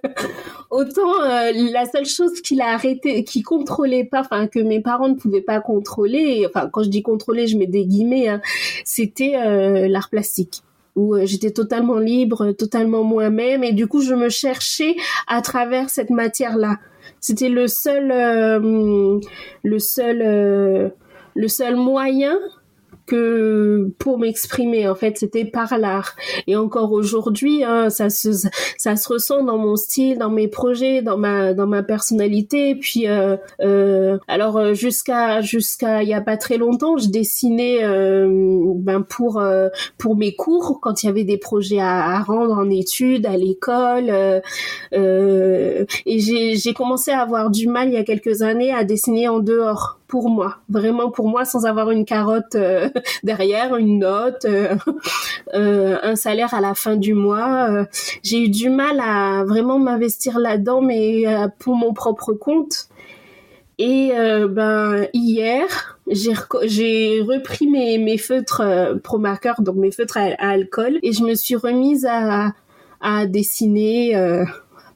[0.70, 5.08] autant euh, la seule chose qu'il a arrêté, qui contrôlait pas, enfin que mes parents
[5.08, 8.40] ne pouvaient pas contrôler, enfin quand je dis contrôler, je mets des guillemets, hein,
[8.84, 10.62] c'était euh, l'art plastique
[10.96, 14.96] où j'étais totalement libre, totalement moi-même, et du coup je me cherchais
[15.28, 16.78] à travers cette matière-là.
[17.20, 18.08] C'était le seul,
[19.62, 20.92] le seul
[21.34, 22.38] le seul moyen
[23.10, 26.14] que pour m'exprimer en fait c'était par l'art.
[26.46, 28.30] Et encore aujourd'hui hein, ça se
[28.78, 32.76] ça se ressent dans mon style dans mes projets dans ma dans ma personnalité.
[32.76, 37.80] Puis euh, euh, alors euh, jusqu'à jusqu'à il y a pas très longtemps je dessinais
[37.80, 39.42] ben pour
[39.98, 43.36] pour mes cours quand il y avait des projets à, à rendre en études à
[43.36, 44.10] l'école
[44.92, 49.28] et j'ai j'ai commencé à avoir du mal il y a quelques années à dessiner
[49.28, 52.90] en dehors pour moi, vraiment pour moi, sans avoir une carotte euh,
[53.22, 54.74] derrière, une note, euh,
[55.54, 57.86] euh, un salaire à la fin du mois.
[58.22, 61.24] j'ai eu du mal à vraiment m'investir là-dedans, mais
[61.60, 62.88] pour mon propre compte.
[63.78, 64.12] Et
[64.50, 68.62] ben hier, j'ai j'ai repris mes feutres
[69.02, 72.52] pro marqueurs, donc mes feutres à, alcool, et je me suis remise à
[73.00, 74.14] à dessiner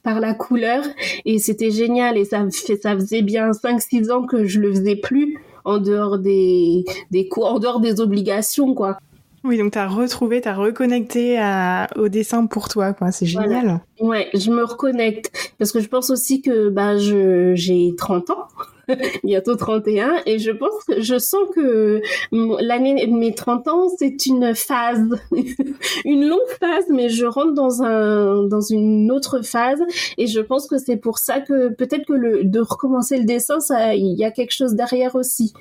[0.05, 0.83] par la couleur
[1.25, 2.45] et c'était génial et ça
[2.81, 7.27] ça faisait bien 5 6 ans que je le faisais plus en dehors des des
[7.27, 8.97] cours en dehors des obligations quoi.
[9.43, 13.11] Oui, donc tu as retrouvé, tu as reconnecté à, au dessin pour toi, quoi.
[13.11, 13.79] C'est génial.
[13.99, 15.53] Ouais, je me reconnecte.
[15.59, 18.47] Parce que je pense aussi que bah, j'ai 30 ans,
[19.23, 24.25] bientôt 31, et je pense que je sens que l'année de mes 30 ans, c'est
[24.25, 25.19] une phase,
[26.05, 29.81] une longue phase, mais je rentre dans, un, dans une autre phase.
[30.17, 33.57] Et je pense que c'est pour ça que peut-être que le, de recommencer le dessin,
[33.93, 35.53] il y a quelque chose derrière aussi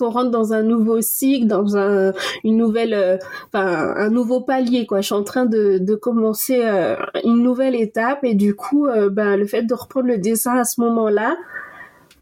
[0.00, 2.12] on rentre dans un nouveau cycle, dans un,
[2.42, 3.16] une nouvelle, euh,
[3.52, 5.00] enfin un nouveau palier quoi.
[5.00, 9.10] Je suis en train de, de commencer euh, une nouvelle étape et du coup, euh,
[9.10, 11.36] ben le fait de reprendre le dessin à ce moment-là,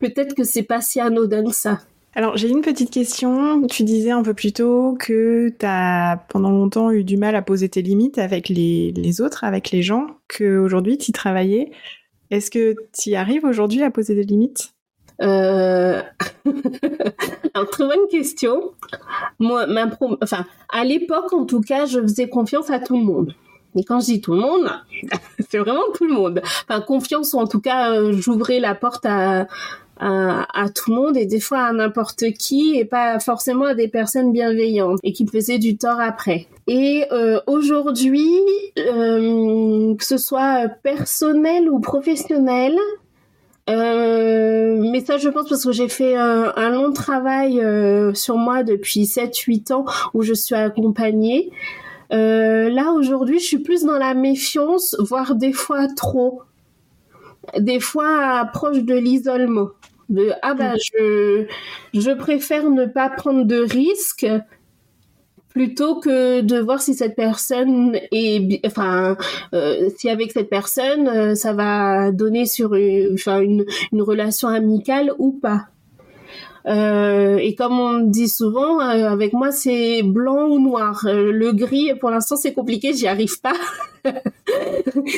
[0.02, 1.78] peut-être que c'est pas si anodin que ça.
[2.14, 3.66] Alors j'ai une petite question.
[3.68, 7.42] Tu disais un peu plus tôt que tu as pendant longtemps eu du mal à
[7.42, 11.70] poser tes limites avec les, les autres, avec les gens, qu'aujourd'hui tu travaillais.
[12.30, 14.74] Est-ce que tu y arrives aujourd'hui à poser des limites?
[15.22, 16.02] Euh...
[17.54, 18.72] Alors, très bonne question.
[19.38, 19.86] Moi, ma
[20.22, 23.34] enfin, à l'époque, en tout cas, je faisais confiance à tout le monde.
[23.74, 24.70] Et quand je dis tout le monde,
[25.50, 26.42] c'est vraiment tout le monde.
[26.68, 29.46] Enfin, confiance ou en tout cas, euh, j'ouvrais la porte à,
[29.98, 33.88] à, tout le monde et des fois à n'importe qui et pas forcément à des
[33.88, 36.46] personnes bienveillantes et qui faisaient du tort après.
[36.66, 38.30] Et euh, aujourd'hui,
[38.78, 42.76] euh, que ce soit personnel ou professionnel,
[43.70, 47.62] euh, mais ça, je pense parce que j'ai fait un, long travail
[48.14, 49.84] sur moi depuis 7-8 ans
[50.14, 51.50] où je suis accompagnée.
[52.10, 56.42] Là, aujourd'hui, je suis plus dans la méfiance, voire des fois trop.
[57.58, 59.68] Des fois, proche de l'isolement.
[60.08, 61.46] De, ah bah, je,
[61.94, 64.26] je préfère ne pas prendre de risques
[65.48, 69.16] plutôt que de voir si cette personne est enfin
[69.54, 73.16] euh, si avec cette personne euh, ça va donner sur une,
[73.92, 75.66] une relation amicale ou pas
[76.66, 81.04] euh, et comme on dit souvent, euh, avec moi c'est blanc ou noir.
[81.06, 83.54] Euh, le gris, pour l'instant c'est compliqué, j'y arrive pas.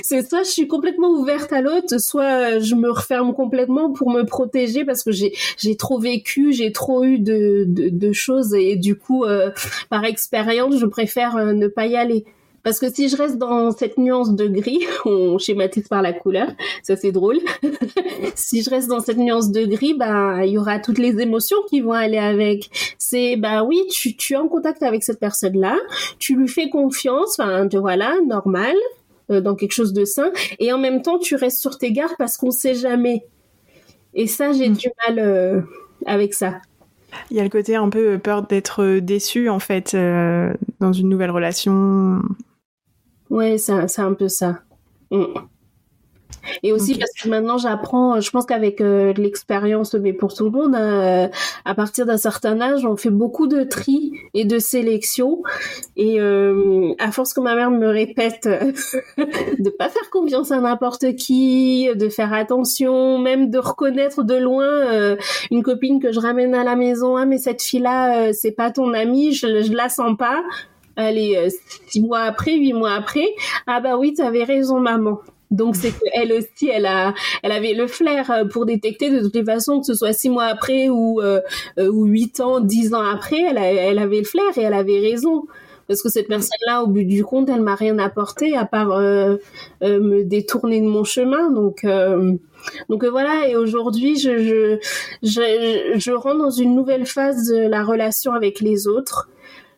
[0.05, 4.25] c'est soit je suis complètement ouverte à l'autre, soit je me referme complètement pour me
[4.25, 8.97] protéger parce que j'ai trop vécu, j'ai trop eu de, de, de choses et du
[8.97, 9.25] coup
[9.89, 12.25] par expérience je préfère ne pas y aller.
[12.65, 16.49] Parce que si je reste dans cette nuance de gris, on schématise par la couleur,
[16.83, 17.39] ça c'est drôle.
[18.35, 21.59] si je reste dans cette nuance de gris, bah il y aura toutes les émotions
[21.69, 22.71] qui vont aller avec.
[22.99, 25.77] C'est bah oui, tu, tu es en contact avec cette personne-là,
[26.19, 28.75] tu lui fais confiance, enfin voilà, normal,
[29.31, 32.17] euh, dans quelque chose de sain, et en même temps tu restes sur tes gardes
[32.19, 33.27] parce qu'on sait jamais.
[34.15, 34.77] Et ça, j'ai mm.
[34.77, 35.61] du mal euh,
[36.07, 36.61] avec ça.
[37.31, 41.09] Il y a le côté un peu peur d'être déçu en fait euh, dans une
[41.09, 42.21] nouvelle relation.
[43.35, 44.61] Ouais, c'est un peu ça.
[45.11, 45.25] Mm.
[46.63, 50.51] Et aussi parce que maintenant j'apprends, je pense qu'avec euh, l'expérience, mais pour tout le
[50.51, 51.27] monde, euh,
[51.65, 55.43] à partir d'un certain âge, on fait beaucoup de tri et de sélection.
[55.97, 58.45] Et euh, à force que ma mère me répète
[59.19, 65.17] de pas faire confiance à n'importe qui, de faire attention, même de reconnaître de loin
[65.51, 68.93] une copine que je ramène à la maison, ah mais cette fille-là, c'est pas ton
[68.93, 70.41] amie, je, je la sens pas.
[70.97, 71.49] Allez,
[71.87, 73.27] six mois après, huit mois après,
[73.67, 75.21] ah bah oui, t'avais raison, maman.
[75.55, 79.37] Donc c'est qu'elle aussi, elle a, elle avait le flair euh, pour détecter de toutes
[79.37, 81.41] les façons, que ce soit six mois après ou euh,
[81.79, 84.99] euh, ou huit ans, dix ans après, elle, elle avait le flair et elle avait
[84.99, 85.45] raison.
[85.87, 90.23] Parce que cette personne-là, au but du compte, elle m'a rien apporté à part me
[90.23, 91.51] détourner de mon chemin.
[91.51, 91.85] Donc
[92.89, 93.47] donc voilà.
[93.47, 94.79] Et aujourd'hui, je, je
[95.23, 99.29] je je rentre dans une nouvelle phase de la relation avec les autres.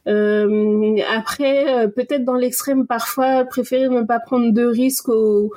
[0.06, 5.52] Euh, après, euh, peut-être dans l'extrême, parfois, préférer ne pas prendre de risques au,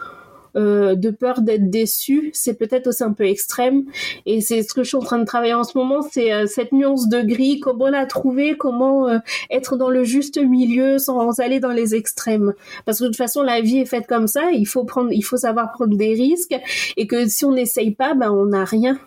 [0.55, 3.83] euh, de peur d'être déçu, c'est peut-être aussi un peu extrême.
[4.25, 6.47] Et c'est ce que je suis en train de travailler en ce moment, c'est euh,
[6.47, 9.07] cette nuance de gris, comment la trouver, comment
[9.51, 12.53] être dans le juste milieu sans aller dans les extrêmes?
[12.85, 15.21] Parce que de toute façon, la vie est faite comme ça, il faut prendre, il
[15.21, 16.55] faut savoir prendre des risques,
[16.97, 18.97] et que si on n'essaye pas, ben on n'a rien,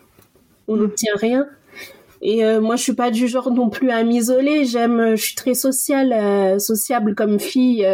[0.69, 1.47] on n'obtient rien.
[2.25, 4.63] Et euh, moi, je suis pas du genre non plus à m'isoler.
[4.63, 7.85] J'aime, euh, je suis très sociale, euh, sociable comme fille.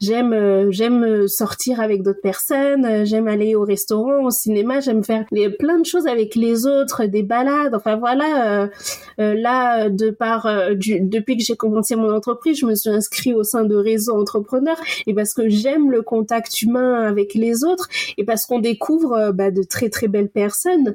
[0.00, 3.04] j'aime, j'aime sortir avec d'autres personnes.
[3.04, 4.78] j'aime aller au restaurant, au cinéma.
[4.78, 5.24] J'aime faire
[5.58, 7.74] plein de choses avec les autres, des balades.
[7.74, 8.70] Enfin voilà.
[9.18, 13.42] là, de par, du, depuis que j'ai commencé mon entreprise, je me suis inscrite au
[13.42, 18.24] sein de réseaux entrepreneurs et parce que j'aime le contact humain avec les autres et
[18.24, 20.94] parce qu'on découvre bah, de très très belles personnes.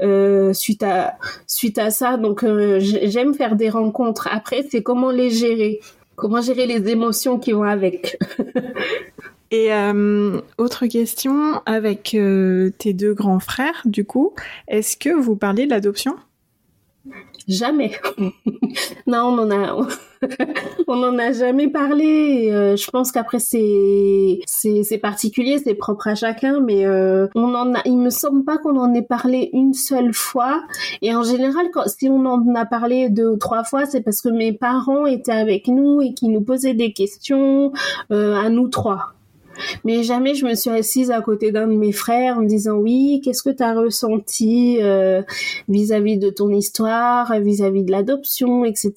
[0.00, 2.16] Euh, suite à suite à ça.
[2.16, 4.28] Donc euh, j'aime faire des rencontres.
[4.30, 5.80] Après, c'est comment les gérer,
[6.16, 8.18] comment gérer les émotions qui vont avec.
[9.50, 12.16] Et euh, autre question, avec
[12.78, 14.34] tes deux grands frères, du coup,
[14.68, 16.16] est-ce que vous parlez de l'adoption?
[17.48, 17.92] Jamais.
[19.06, 19.74] non, on en a,
[20.86, 22.50] on n'en a jamais parlé.
[22.52, 27.74] Euh, je pense qu'après c'est c'est particulier, c'est propre à chacun, mais euh, on en
[27.74, 27.80] a.
[27.86, 30.62] Il me semble pas qu'on en ait parlé une seule fois.
[31.00, 34.20] Et en général, quand, si on en a parlé deux ou trois fois, c'est parce
[34.20, 37.72] que mes parents étaient avec nous et qui nous posaient des questions
[38.12, 39.14] euh, à nous trois.
[39.84, 42.76] Mais jamais je me suis assise à côté d'un de mes frères en me disant
[42.76, 45.22] oui, qu'est-ce que tu as ressenti euh,
[45.68, 48.92] vis-à-vis de ton histoire, vis-à-vis de l'adoption, etc.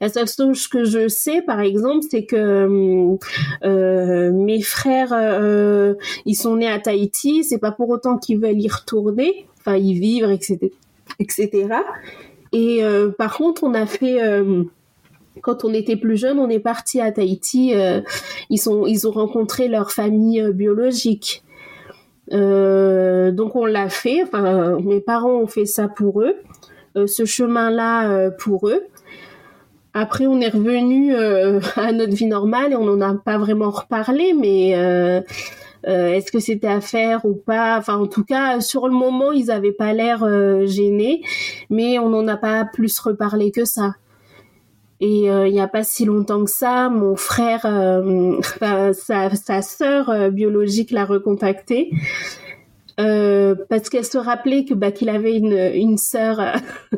[0.00, 3.16] La seule chose que je sais, par exemple, c'est que
[3.64, 7.44] euh, mes frères, euh, ils sont nés à Tahiti.
[7.44, 10.70] C'est pas pour autant qu'ils veulent y retourner, enfin y vivre, etc.,
[11.18, 11.68] etc.
[12.52, 12.82] Et
[13.18, 14.18] par contre, on a fait
[15.42, 17.74] quand on était plus jeune, on est parti à Tahiti.
[17.74, 18.00] Euh,
[18.50, 21.42] ils ont rencontré leur famille euh, biologique.
[22.32, 24.22] Euh, donc on l'a fait.
[24.22, 26.36] Enfin, mes parents ont fait ça pour eux,
[27.06, 28.82] ce chemin-là pour eux.
[29.94, 31.14] Après, on est revenu
[31.76, 34.70] à notre vie normale et on n'en a pas vraiment reparlé, mais
[35.84, 37.78] est-ce que c'était à faire ou pas?
[37.78, 40.26] Enfin, en tout cas, sur le moment, ils n'avaient pas l'air
[40.66, 41.22] gênés,
[41.70, 43.94] mais on n'en a pas plus reparlé que ça.
[45.00, 48.40] Et euh, il n'y a pas si longtemps que ça, mon frère, euh,
[48.92, 51.90] sa, sa sœur euh, biologique l'a recontacté
[52.98, 56.40] euh, parce qu'elle se rappelait que bah qu'il avait une une sœur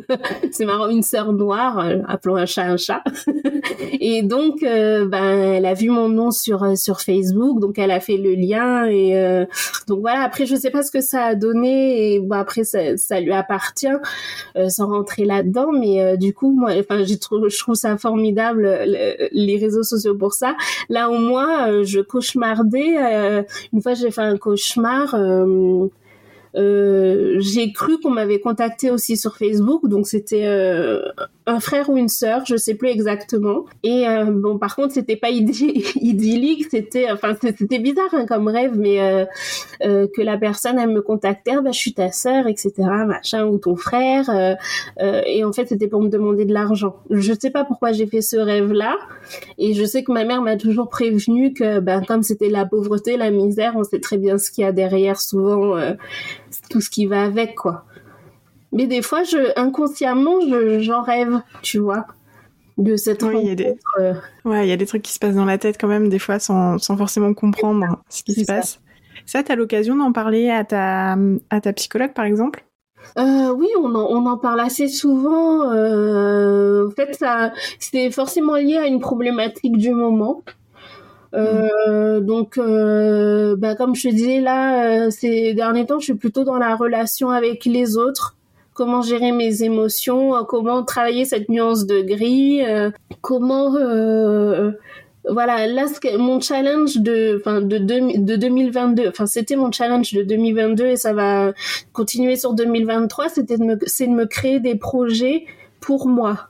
[0.52, 3.02] c'est marrant une sœur noire euh, appelons un chat un chat.
[4.00, 8.00] Et donc euh, ben elle a vu mon nom sur sur Facebook donc elle a
[8.00, 9.44] fait le lien et
[9.86, 10.22] donc voilà.
[10.22, 13.32] Après je sais pas ce que ça a donné et bon après ça, ça lui
[13.32, 13.86] appartient
[14.68, 18.68] sans rentrer là-dedans mais du coup moi enfin j'ai trouve je trouve ça formidable
[19.32, 20.54] les réseaux sociaux pour ça.
[20.88, 25.87] Là au moins je cauchemardais une fois j'ai fait un cauchemar euh,
[26.54, 31.02] j'ai cru qu'on m'avait contacté aussi sur Facebook, donc c'était euh,
[31.48, 33.64] un frère ou une sœur, je sais plus exactement.
[33.82, 38.72] Et euh, bon, par contre, c'était pas idyllique, c'était, enfin, c'était bizarre hein, comme rêve,
[38.76, 39.24] mais euh,
[39.82, 42.72] euh, que la personne elle me contactait, ah, bah, je suis ta sœur, etc.,
[43.06, 44.56] machin, ou ton frère.
[45.00, 46.96] et en fait, c'était pour me demander de l'argent.
[47.08, 48.96] Je sais pas pourquoi j'ai fait ce rêve-là,
[49.56, 53.16] et je sais que ma mère m'a toujours prévenu que, ben, comme c'était la pauvreté,
[53.16, 55.78] la misère, on sait très bien ce qu'il y a derrière, souvent
[56.68, 57.84] tout ce qui va avec, quoi.
[58.72, 60.40] Mais des fois, je, inconsciemment,
[60.80, 62.06] j'en rêve, tu vois,
[62.76, 63.76] de cette oui, Il y a des...
[63.98, 64.14] Euh.
[64.44, 66.18] Ouais, il y a des trucs qui se passent dans la tête quand même, des
[66.18, 68.80] fois, sans, sans forcément comprendre ce qui se passe.
[69.26, 71.16] Ça, tu as l'occasion d'en parler à ta,
[71.50, 72.64] à ta psychologue, par exemple?
[73.16, 75.70] Euh, oui, on en, on en parle assez souvent.
[75.72, 80.42] Euh, en fait, ça, c'était forcément lié à une problématique du moment.
[81.34, 86.58] Euh, donc, bah, comme je te disais là, ces derniers temps, je suis plutôt dans
[86.58, 88.36] la relation avec les autres
[88.78, 94.70] comment gérer mes émotions, euh, comment travailler cette nuance de gris, euh, comment euh,
[95.28, 101.12] voilà, là mon challenge de de 2022, enfin c'était mon challenge de 2022 et ça
[101.12, 101.52] va
[101.92, 105.46] continuer sur 2023, c'était de me c'est de me créer des projets
[105.80, 106.47] pour moi.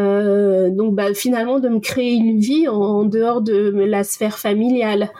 [0.00, 5.10] Euh, donc bah, finalement de me créer une vie en, dehors de la sphère familiale,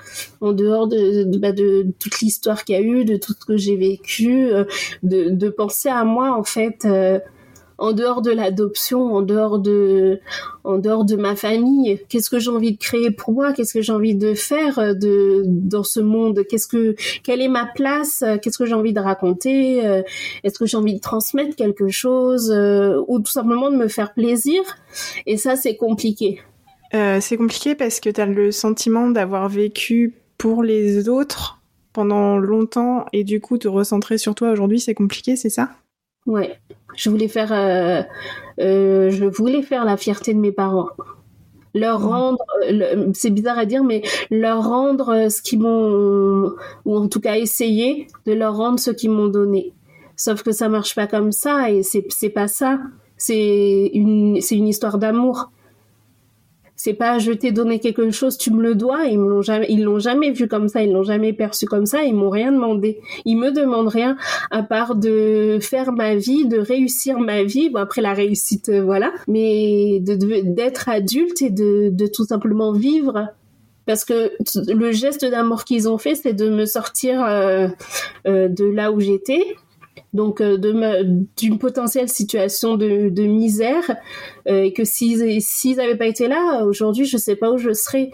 [0.41, 3.57] en dehors de, bah, de toute l'histoire qu'il y a eu, de tout ce que
[3.57, 4.65] j'ai vécu, euh,
[5.03, 6.85] de, de, penser à moi en fait.
[6.85, 7.19] Euh,
[7.81, 10.21] en dehors de l'adoption, en dehors de,
[10.65, 13.81] en dehors de ma famille, qu'est-ce que j'ai envie de créer pour moi, qu'est-ce que
[13.81, 18.23] j'ai envie de faire euh, de dans ce monde, qu'est-ce que, quelle est ma place,
[18.23, 20.03] euh, qu'est-ce que j'ai envie de raconter, euh,
[20.45, 22.51] est-ce que j'ai envie de transmettre quelque chose
[23.09, 24.61] ou tout simplement de me faire plaisir?
[25.27, 26.41] Et ça, c'est compliqué.
[26.93, 31.61] c'est compliqué parce que tu as le sentiment d'avoir vécu pour les autres
[31.93, 35.71] pendant longtemps et du coup te recentrer sur toi aujourd'hui, c'est compliqué, c'est ça?
[36.31, 36.61] Ouais,
[36.95, 38.03] je voulais faire, euh,
[38.61, 40.91] euh, je voulais faire la fierté de mes parents,
[41.75, 42.05] leur mmh.
[42.05, 46.53] rendre, euh, c'est bizarre à dire, mais leur rendre ce qu'ils m'ont,
[46.85, 49.73] ou en tout cas essayer de leur rendre ce qu'ils m'ont donné.
[50.15, 52.79] Sauf que ça marche pas comme ça et c'est c'est pas ça.
[53.17, 55.51] C'est une c'est une histoire d'amour.
[56.83, 59.05] C'est pas je t'ai donné quelque chose, tu me le dois.
[59.05, 62.05] Ils l'ont jamais, ils l'ont jamais vu comme ça, ils l'ont jamais perçu comme ça.
[62.05, 63.01] Ils m'ont rien demandé.
[63.27, 64.17] Ils me demandent rien
[64.51, 67.69] à part de faire ma vie, de réussir ma vie.
[67.69, 73.29] Bon après la réussite, euh, voilà, mais d'être adulte et de, de tout simplement vivre
[73.85, 74.33] parce que
[74.73, 77.69] le geste d'amour qu'ils ont fait, c'est de me sortir euh,
[78.27, 79.45] euh, de là où j'étais
[80.13, 80.57] donc euh,
[81.37, 83.85] d'une potentielle situation de, de misère,
[84.49, 87.73] euh, et que s'ils s'ils n'avaient pas été là, aujourd'hui, je sais pas où je
[87.73, 88.11] serais.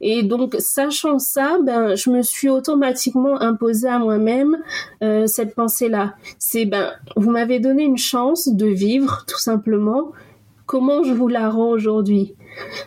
[0.00, 4.56] Et donc, sachant ça, ben, je me suis automatiquement imposé à moi-même
[5.02, 6.14] euh, cette pensée-là.
[6.38, 10.12] C'est ben, vous m'avez donné une chance de vivre, tout simplement.
[10.66, 12.34] Comment je vous la rends aujourd'hui?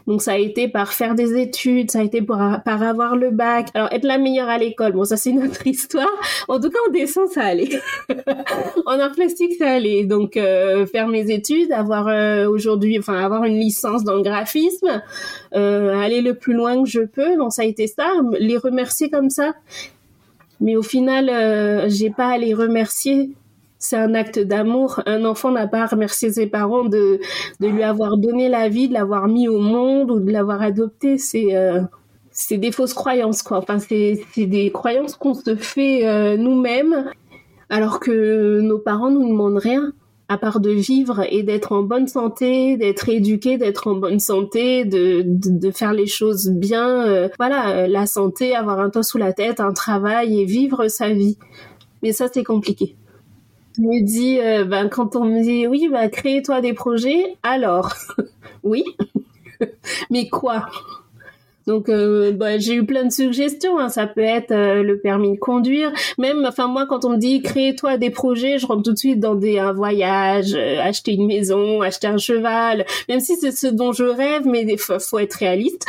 [0.07, 3.32] Donc ça a été par faire des études, ça a été par, par avoir le
[3.32, 3.70] bac.
[3.74, 6.09] Alors être la meilleure à l'école, bon ça c'est notre histoire.
[6.47, 7.80] En tout cas en dessin ça allait.
[8.86, 10.05] en art plastique ça allait.
[10.05, 15.01] Donc euh, faire mes études, avoir euh, aujourd'hui, enfin avoir une licence dans le graphisme,
[15.53, 17.38] euh, aller le plus loin que je peux.
[17.38, 18.12] Donc ça a été ça.
[18.39, 19.53] Les remercier comme ça.
[20.59, 23.32] Mais au final, j'ai pas à les remercier
[23.82, 25.01] c'est un acte d'amour.
[25.07, 27.19] Un enfant n'a pas à remercier ses parents de,
[27.59, 31.17] de lui avoir donné la vie, de l'avoir mis au monde ou de l'avoir adopté.
[31.17, 31.82] C'est euh,
[32.51, 33.57] des fausses croyances, quoi.
[33.57, 37.09] Enfin, c'est des croyances qu'on se fait euh, nous-mêmes,
[37.69, 39.91] alors que nos parents nous demandent rien
[40.29, 44.86] à part de vivre et d'être en bonne santé, d'être éduqué, d'être en bonne santé,
[44.86, 47.03] de, de, faire les choses bien.
[47.07, 51.09] Euh, voilà, la santé, avoir un toit sous la tête, un travail et vivre sa
[51.09, 51.38] vie.
[52.03, 52.95] Mais ça, c'est compliqué
[53.78, 57.93] me dit, euh, ben, quand on me dit, oui, bah, crée-toi des projets, alors,
[58.63, 58.84] oui,
[60.09, 60.69] mais quoi?
[61.68, 63.80] Donc, euh, bah, j'ai eu plein de suggestions.
[63.80, 63.89] Hein.
[63.89, 65.91] Ça peut être euh, le permis de conduire.
[66.18, 69.20] Même, enfin moi, quand on me dit crée-toi des projets, je rentre tout de suite
[69.20, 72.86] dans des un voyage, acheter une maison, acheter un cheval.
[73.09, 75.86] Même si c'est ce dont je rêve, mais il faut être réaliste.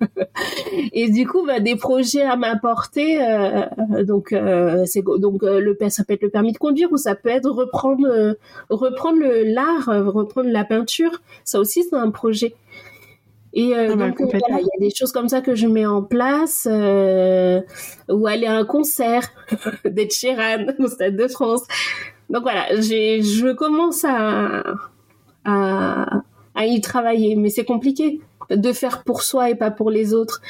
[0.92, 3.18] et du coup, bah, des projets à m'apporter.
[3.22, 6.96] Euh, donc, euh, c'est donc euh, le ça peut être le permis de conduire ou
[6.96, 8.36] ça peut être reprendre
[8.70, 11.22] reprendre l'art, reprendre la peinture.
[11.44, 12.54] Ça aussi, c'est un projet.
[13.58, 16.02] Et ah bah, donc, il y a des choses comme ça que je mets en
[16.02, 19.32] place, ou aller à un concert
[19.84, 21.62] d'être Sheeran au Stade de France.
[22.28, 24.62] Donc voilà, je commence à,
[25.46, 26.22] à,
[26.54, 30.42] à y travailler, mais c'est compliqué de faire pour soi et pas pour les autres.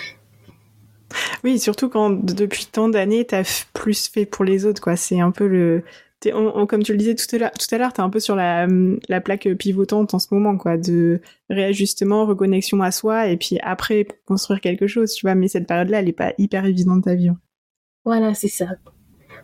[1.45, 4.97] Oui, surtout quand depuis tant d'années, tu as plus fait pour les autres, quoi.
[4.97, 5.83] C'est un peu le.
[6.23, 8.67] Comme tu le disais tout à l'heure, tout à l'heure, t'es un peu sur la,
[9.09, 14.07] la plaque pivotante en ce moment, quoi, de réajustement, reconnexion à soi, et puis après
[14.25, 15.35] construire quelque chose, tu vois.
[15.35, 17.37] Mais cette période-là, elle est pas hyper évidente à vivre.
[18.05, 18.67] Voilà, c'est ça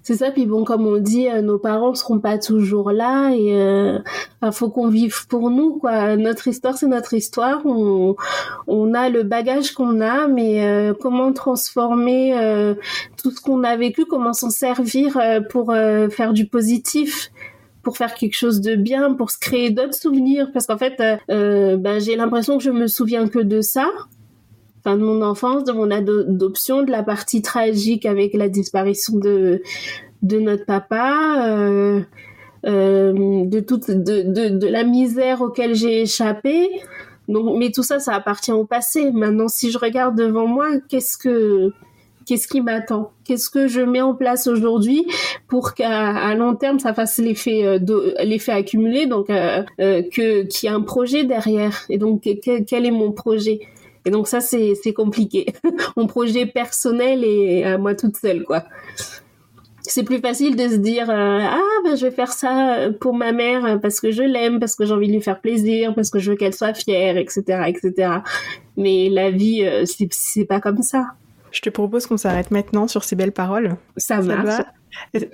[0.03, 3.55] c'est ça puis bon comme on dit euh, nos parents seront pas toujours là et
[3.57, 3.99] euh,
[4.51, 6.17] faut qu'on vive pour nous quoi.
[6.17, 7.65] Notre histoire c'est notre histoire.
[7.65, 8.17] On
[8.67, 12.75] on a le bagage qu'on a mais euh, comment transformer euh,
[13.23, 15.19] tout ce qu'on a vécu comment s'en servir
[15.51, 15.73] pour
[16.11, 17.31] faire du positif
[17.83, 21.99] pour faire quelque chose de bien, pour se créer d'autres souvenirs, parce qu'en fait, ben,
[21.99, 23.89] j'ai l'impression que je me souviens que de ça,
[24.85, 29.63] enfin de mon enfance, de mon adoption, de la partie tragique avec la disparition de
[30.23, 32.01] de notre papa, euh,
[32.67, 36.69] euh, de toute de, de, de la misère auquel j'ai échappé.
[37.29, 39.11] Donc, mais tout ça, ça appartient au passé.
[39.13, 41.73] Maintenant, si je regarde devant moi, qu'est-ce que
[42.27, 43.13] qu'est-ce qui m'attend?
[43.25, 45.07] Qu'est-ce que je mets en place aujourd'hui
[45.49, 47.79] pour qu'à long terme ça fasse l'effet euh,
[48.25, 51.85] l'effet accumulé, donc euh, euh, que qu'il y a un projet derrière.
[51.89, 53.61] Et donc quel est mon projet?
[54.05, 55.47] Et donc ça, c'est compliqué.
[55.97, 58.65] Mon projet personnel est à moi toute seule, quoi.
[59.85, 63.33] C'est plus facile de se dire euh, ah ben je vais faire ça pour ma
[63.33, 66.21] mère parce que je l'aime, parce que j'ai envie de lui faire plaisir, parce que
[66.21, 68.19] je veux qu'elle soit fière, etc., etc.
[68.77, 71.09] Mais la vie, euh, c'est pas comme ça.
[71.51, 73.77] Je te propose qu'on s'arrête maintenant sur ces belles paroles.
[73.97, 74.63] Ça, marche.
[75.15, 75.29] et,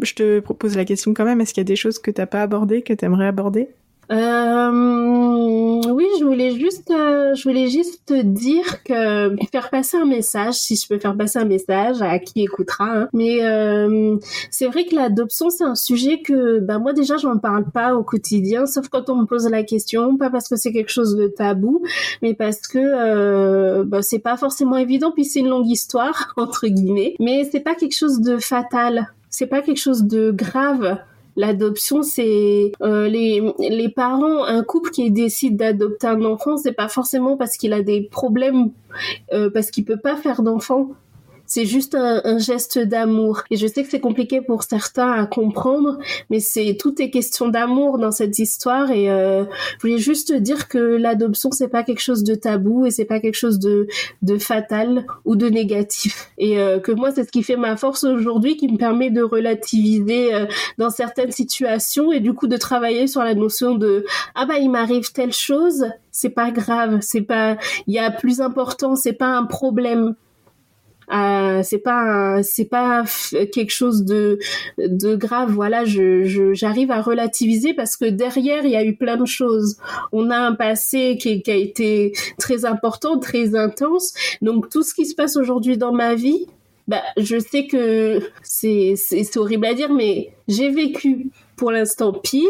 [0.00, 1.40] je te propose la question quand même.
[1.40, 3.68] Est-ce qu'il y a des choses que t'as pas abordées, que tu aimerais aborder?
[4.12, 10.04] Euh, oui, je voulais juste, euh, je voulais juste te dire que faire passer un
[10.04, 12.90] message, si je peux faire passer un message à qui écoutera.
[12.90, 13.08] Hein.
[13.14, 14.16] Mais euh,
[14.50, 17.94] c'est vrai que l'adoption, c'est un sujet que, bah moi déjà, je n'en parle pas
[17.94, 21.16] au quotidien, sauf quand on me pose la question, pas parce que c'est quelque chose
[21.16, 21.82] de tabou,
[22.20, 25.10] mais parce que euh, bah, c'est pas forcément évident.
[25.12, 29.08] Puis c'est une longue histoire entre guillemets, mais c'est pas quelque chose de fatal.
[29.30, 30.98] C'est pas quelque chose de grave
[31.36, 36.88] L'adoption, c'est euh, les, les parents, un couple qui décide d'adopter un enfant, c'est pas
[36.88, 38.70] forcément parce qu'il a des problèmes,
[39.32, 40.90] euh, parce qu'il peut pas faire d'enfant
[41.52, 43.42] c'est juste un, geste d'amour.
[43.50, 45.98] Et je sais que c'est compliqué pour certains à comprendre,
[46.30, 48.90] mais c'est tout est question d'amour dans cette histoire.
[48.90, 49.44] Et euh,
[49.76, 53.20] je voulais juste dire que l'adoption c'est pas quelque chose de tabou et c'est pas
[53.20, 53.86] quelque chose de
[54.38, 56.30] fatal ou de négatif.
[56.38, 59.20] Et euh, que moi c'est ce qui fait ma force aujourd'hui, qui me permet de
[59.22, 60.46] relativiser euh,
[60.78, 64.70] dans certaines situations et du coup de travailler sur la notion de ah bah il
[64.70, 69.36] m'arrive telle chose, c'est pas grave, c'est pas il y a plus important, c'est pas
[69.36, 70.14] un problème
[71.12, 73.04] Euh, c'est pas c'est pas
[73.52, 74.38] quelque chose de
[74.78, 75.52] de grave.
[75.52, 79.76] Voilà, je j'arrive à relativiser parce que derrière il y a eu plein de choses.
[80.12, 84.14] On a un passé qui, a été très important, très intense.
[84.40, 86.46] Donc tout ce qui se passe aujourd'hui dans ma vie,
[86.88, 92.48] bah, je sais que c'est c'est horrible à dire, mais j'ai vécu pour l'instant pire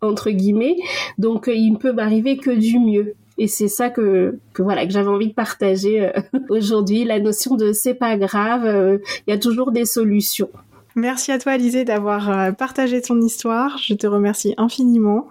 [0.00, 0.76] entre guillemets.
[1.18, 3.14] Donc il ne peut m'arriver que du mieux.
[3.38, 6.12] Et c'est ça que, que voilà que j'avais envie de partager euh,
[6.48, 10.50] aujourd'hui, la notion de c'est pas grave, euh, il y a toujours des solutions.
[10.94, 13.78] Merci à toi Alizé d'avoir euh, partagé ton histoire.
[13.78, 15.28] Je te remercie infiniment.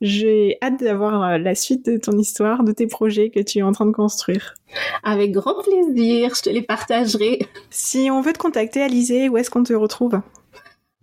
[0.00, 3.72] J'ai hâte d'avoir la suite de ton histoire, de tes projets que tu es en
[3.72, 4.54] train de construire.
[5.02, 7.46] Avec grand plaisir, je te les partagerai.
[7.70, 10.20] Si on veut te contacter, Alizé, où est-ce qu'on te retrouve?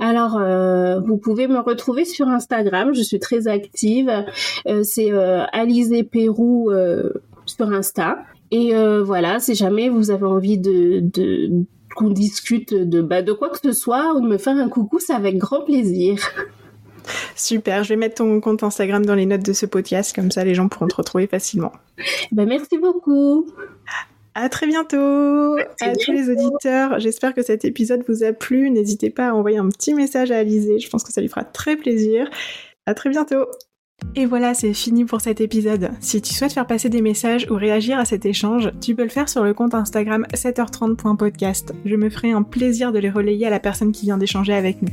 [0.02, 2.92] Alors, euh, vous pouvez me retrouver sur Instagram.
[2.96, 4.12] Je suis très active.
[4.68, 7.12] Euh, c'est euh, Alizé Pérou euh,
[7.46, 8.18] sur Insta.
[8.50, 8.74] Et
[9.06, 11.64] voilà, si jamais vous avez envie de, de
[11.96, 15.00] qu'on discute de bah, de quoi que ce soit ou de me faire un coucou,
[15.00, 16.18] c'est avec grand plaisir.
[17.38, 20.44] Super, je vais mettre ton compte Instagram dans les notes de ce podcast, comme ça
[20.44, 21.72] les gens pourront te retrouver facilement.
[22.34, 23.48] Ben, merci beaucoup.
[24.34, 27.00] À très bientôt à tous les auditeurs.
[27.00, 28.70] J'espère que cet épisode vous a plu.
[28.70, 30.80] N'hésitez pas à envoyer un petit message à Alizé.
[30.80, 32.30] Je pense que ça lui fera très plaisir.
[32.86, 33.46] À très bientôt.
[34.16, 35.92] Et voilà, c'est fini pour cet épisode.
[36.00, 39.10] Si tu souhaites faire passer des messages ou réagir à cet échange, tu peux le
[39.10, 41.74] faire sur le compte Instagram 7h30.podcast.
[41.86, 44.82] Je me ferai un plaisir de les relayer à la personne qui vient d'échanger avec
[44.82, 44.90] nous.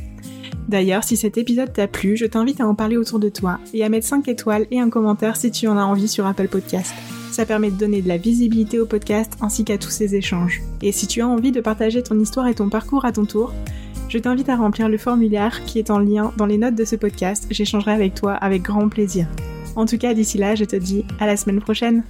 [0.67, 3.83] D'ailleurs, si cet épisode t'a plu, je t'invite à en parler autour de toi et
[3.83, 6.93] à mettre 5 étoiles et un commentaire si tu en as envie sur Apple Podcast.
[7.31, 10.61] Ça permet de donner de la visibilité au podcast ainsi qu'à tous ces échanges.
[10.81, 13.53] Et si tu as envie de partager ton histoire et ton parcours à ton tour,
[14.09, 16.95] je t'invite à remplir le formulaire qui est en lien dans les notes de ce
[16.95, 17.45] podcast.
[17.51, 19.27] J'échangerai avec toi avec grand plaisir.
[19.75, 22.03] En tout cas, d'ici là, je te dis à la semaine prochaine.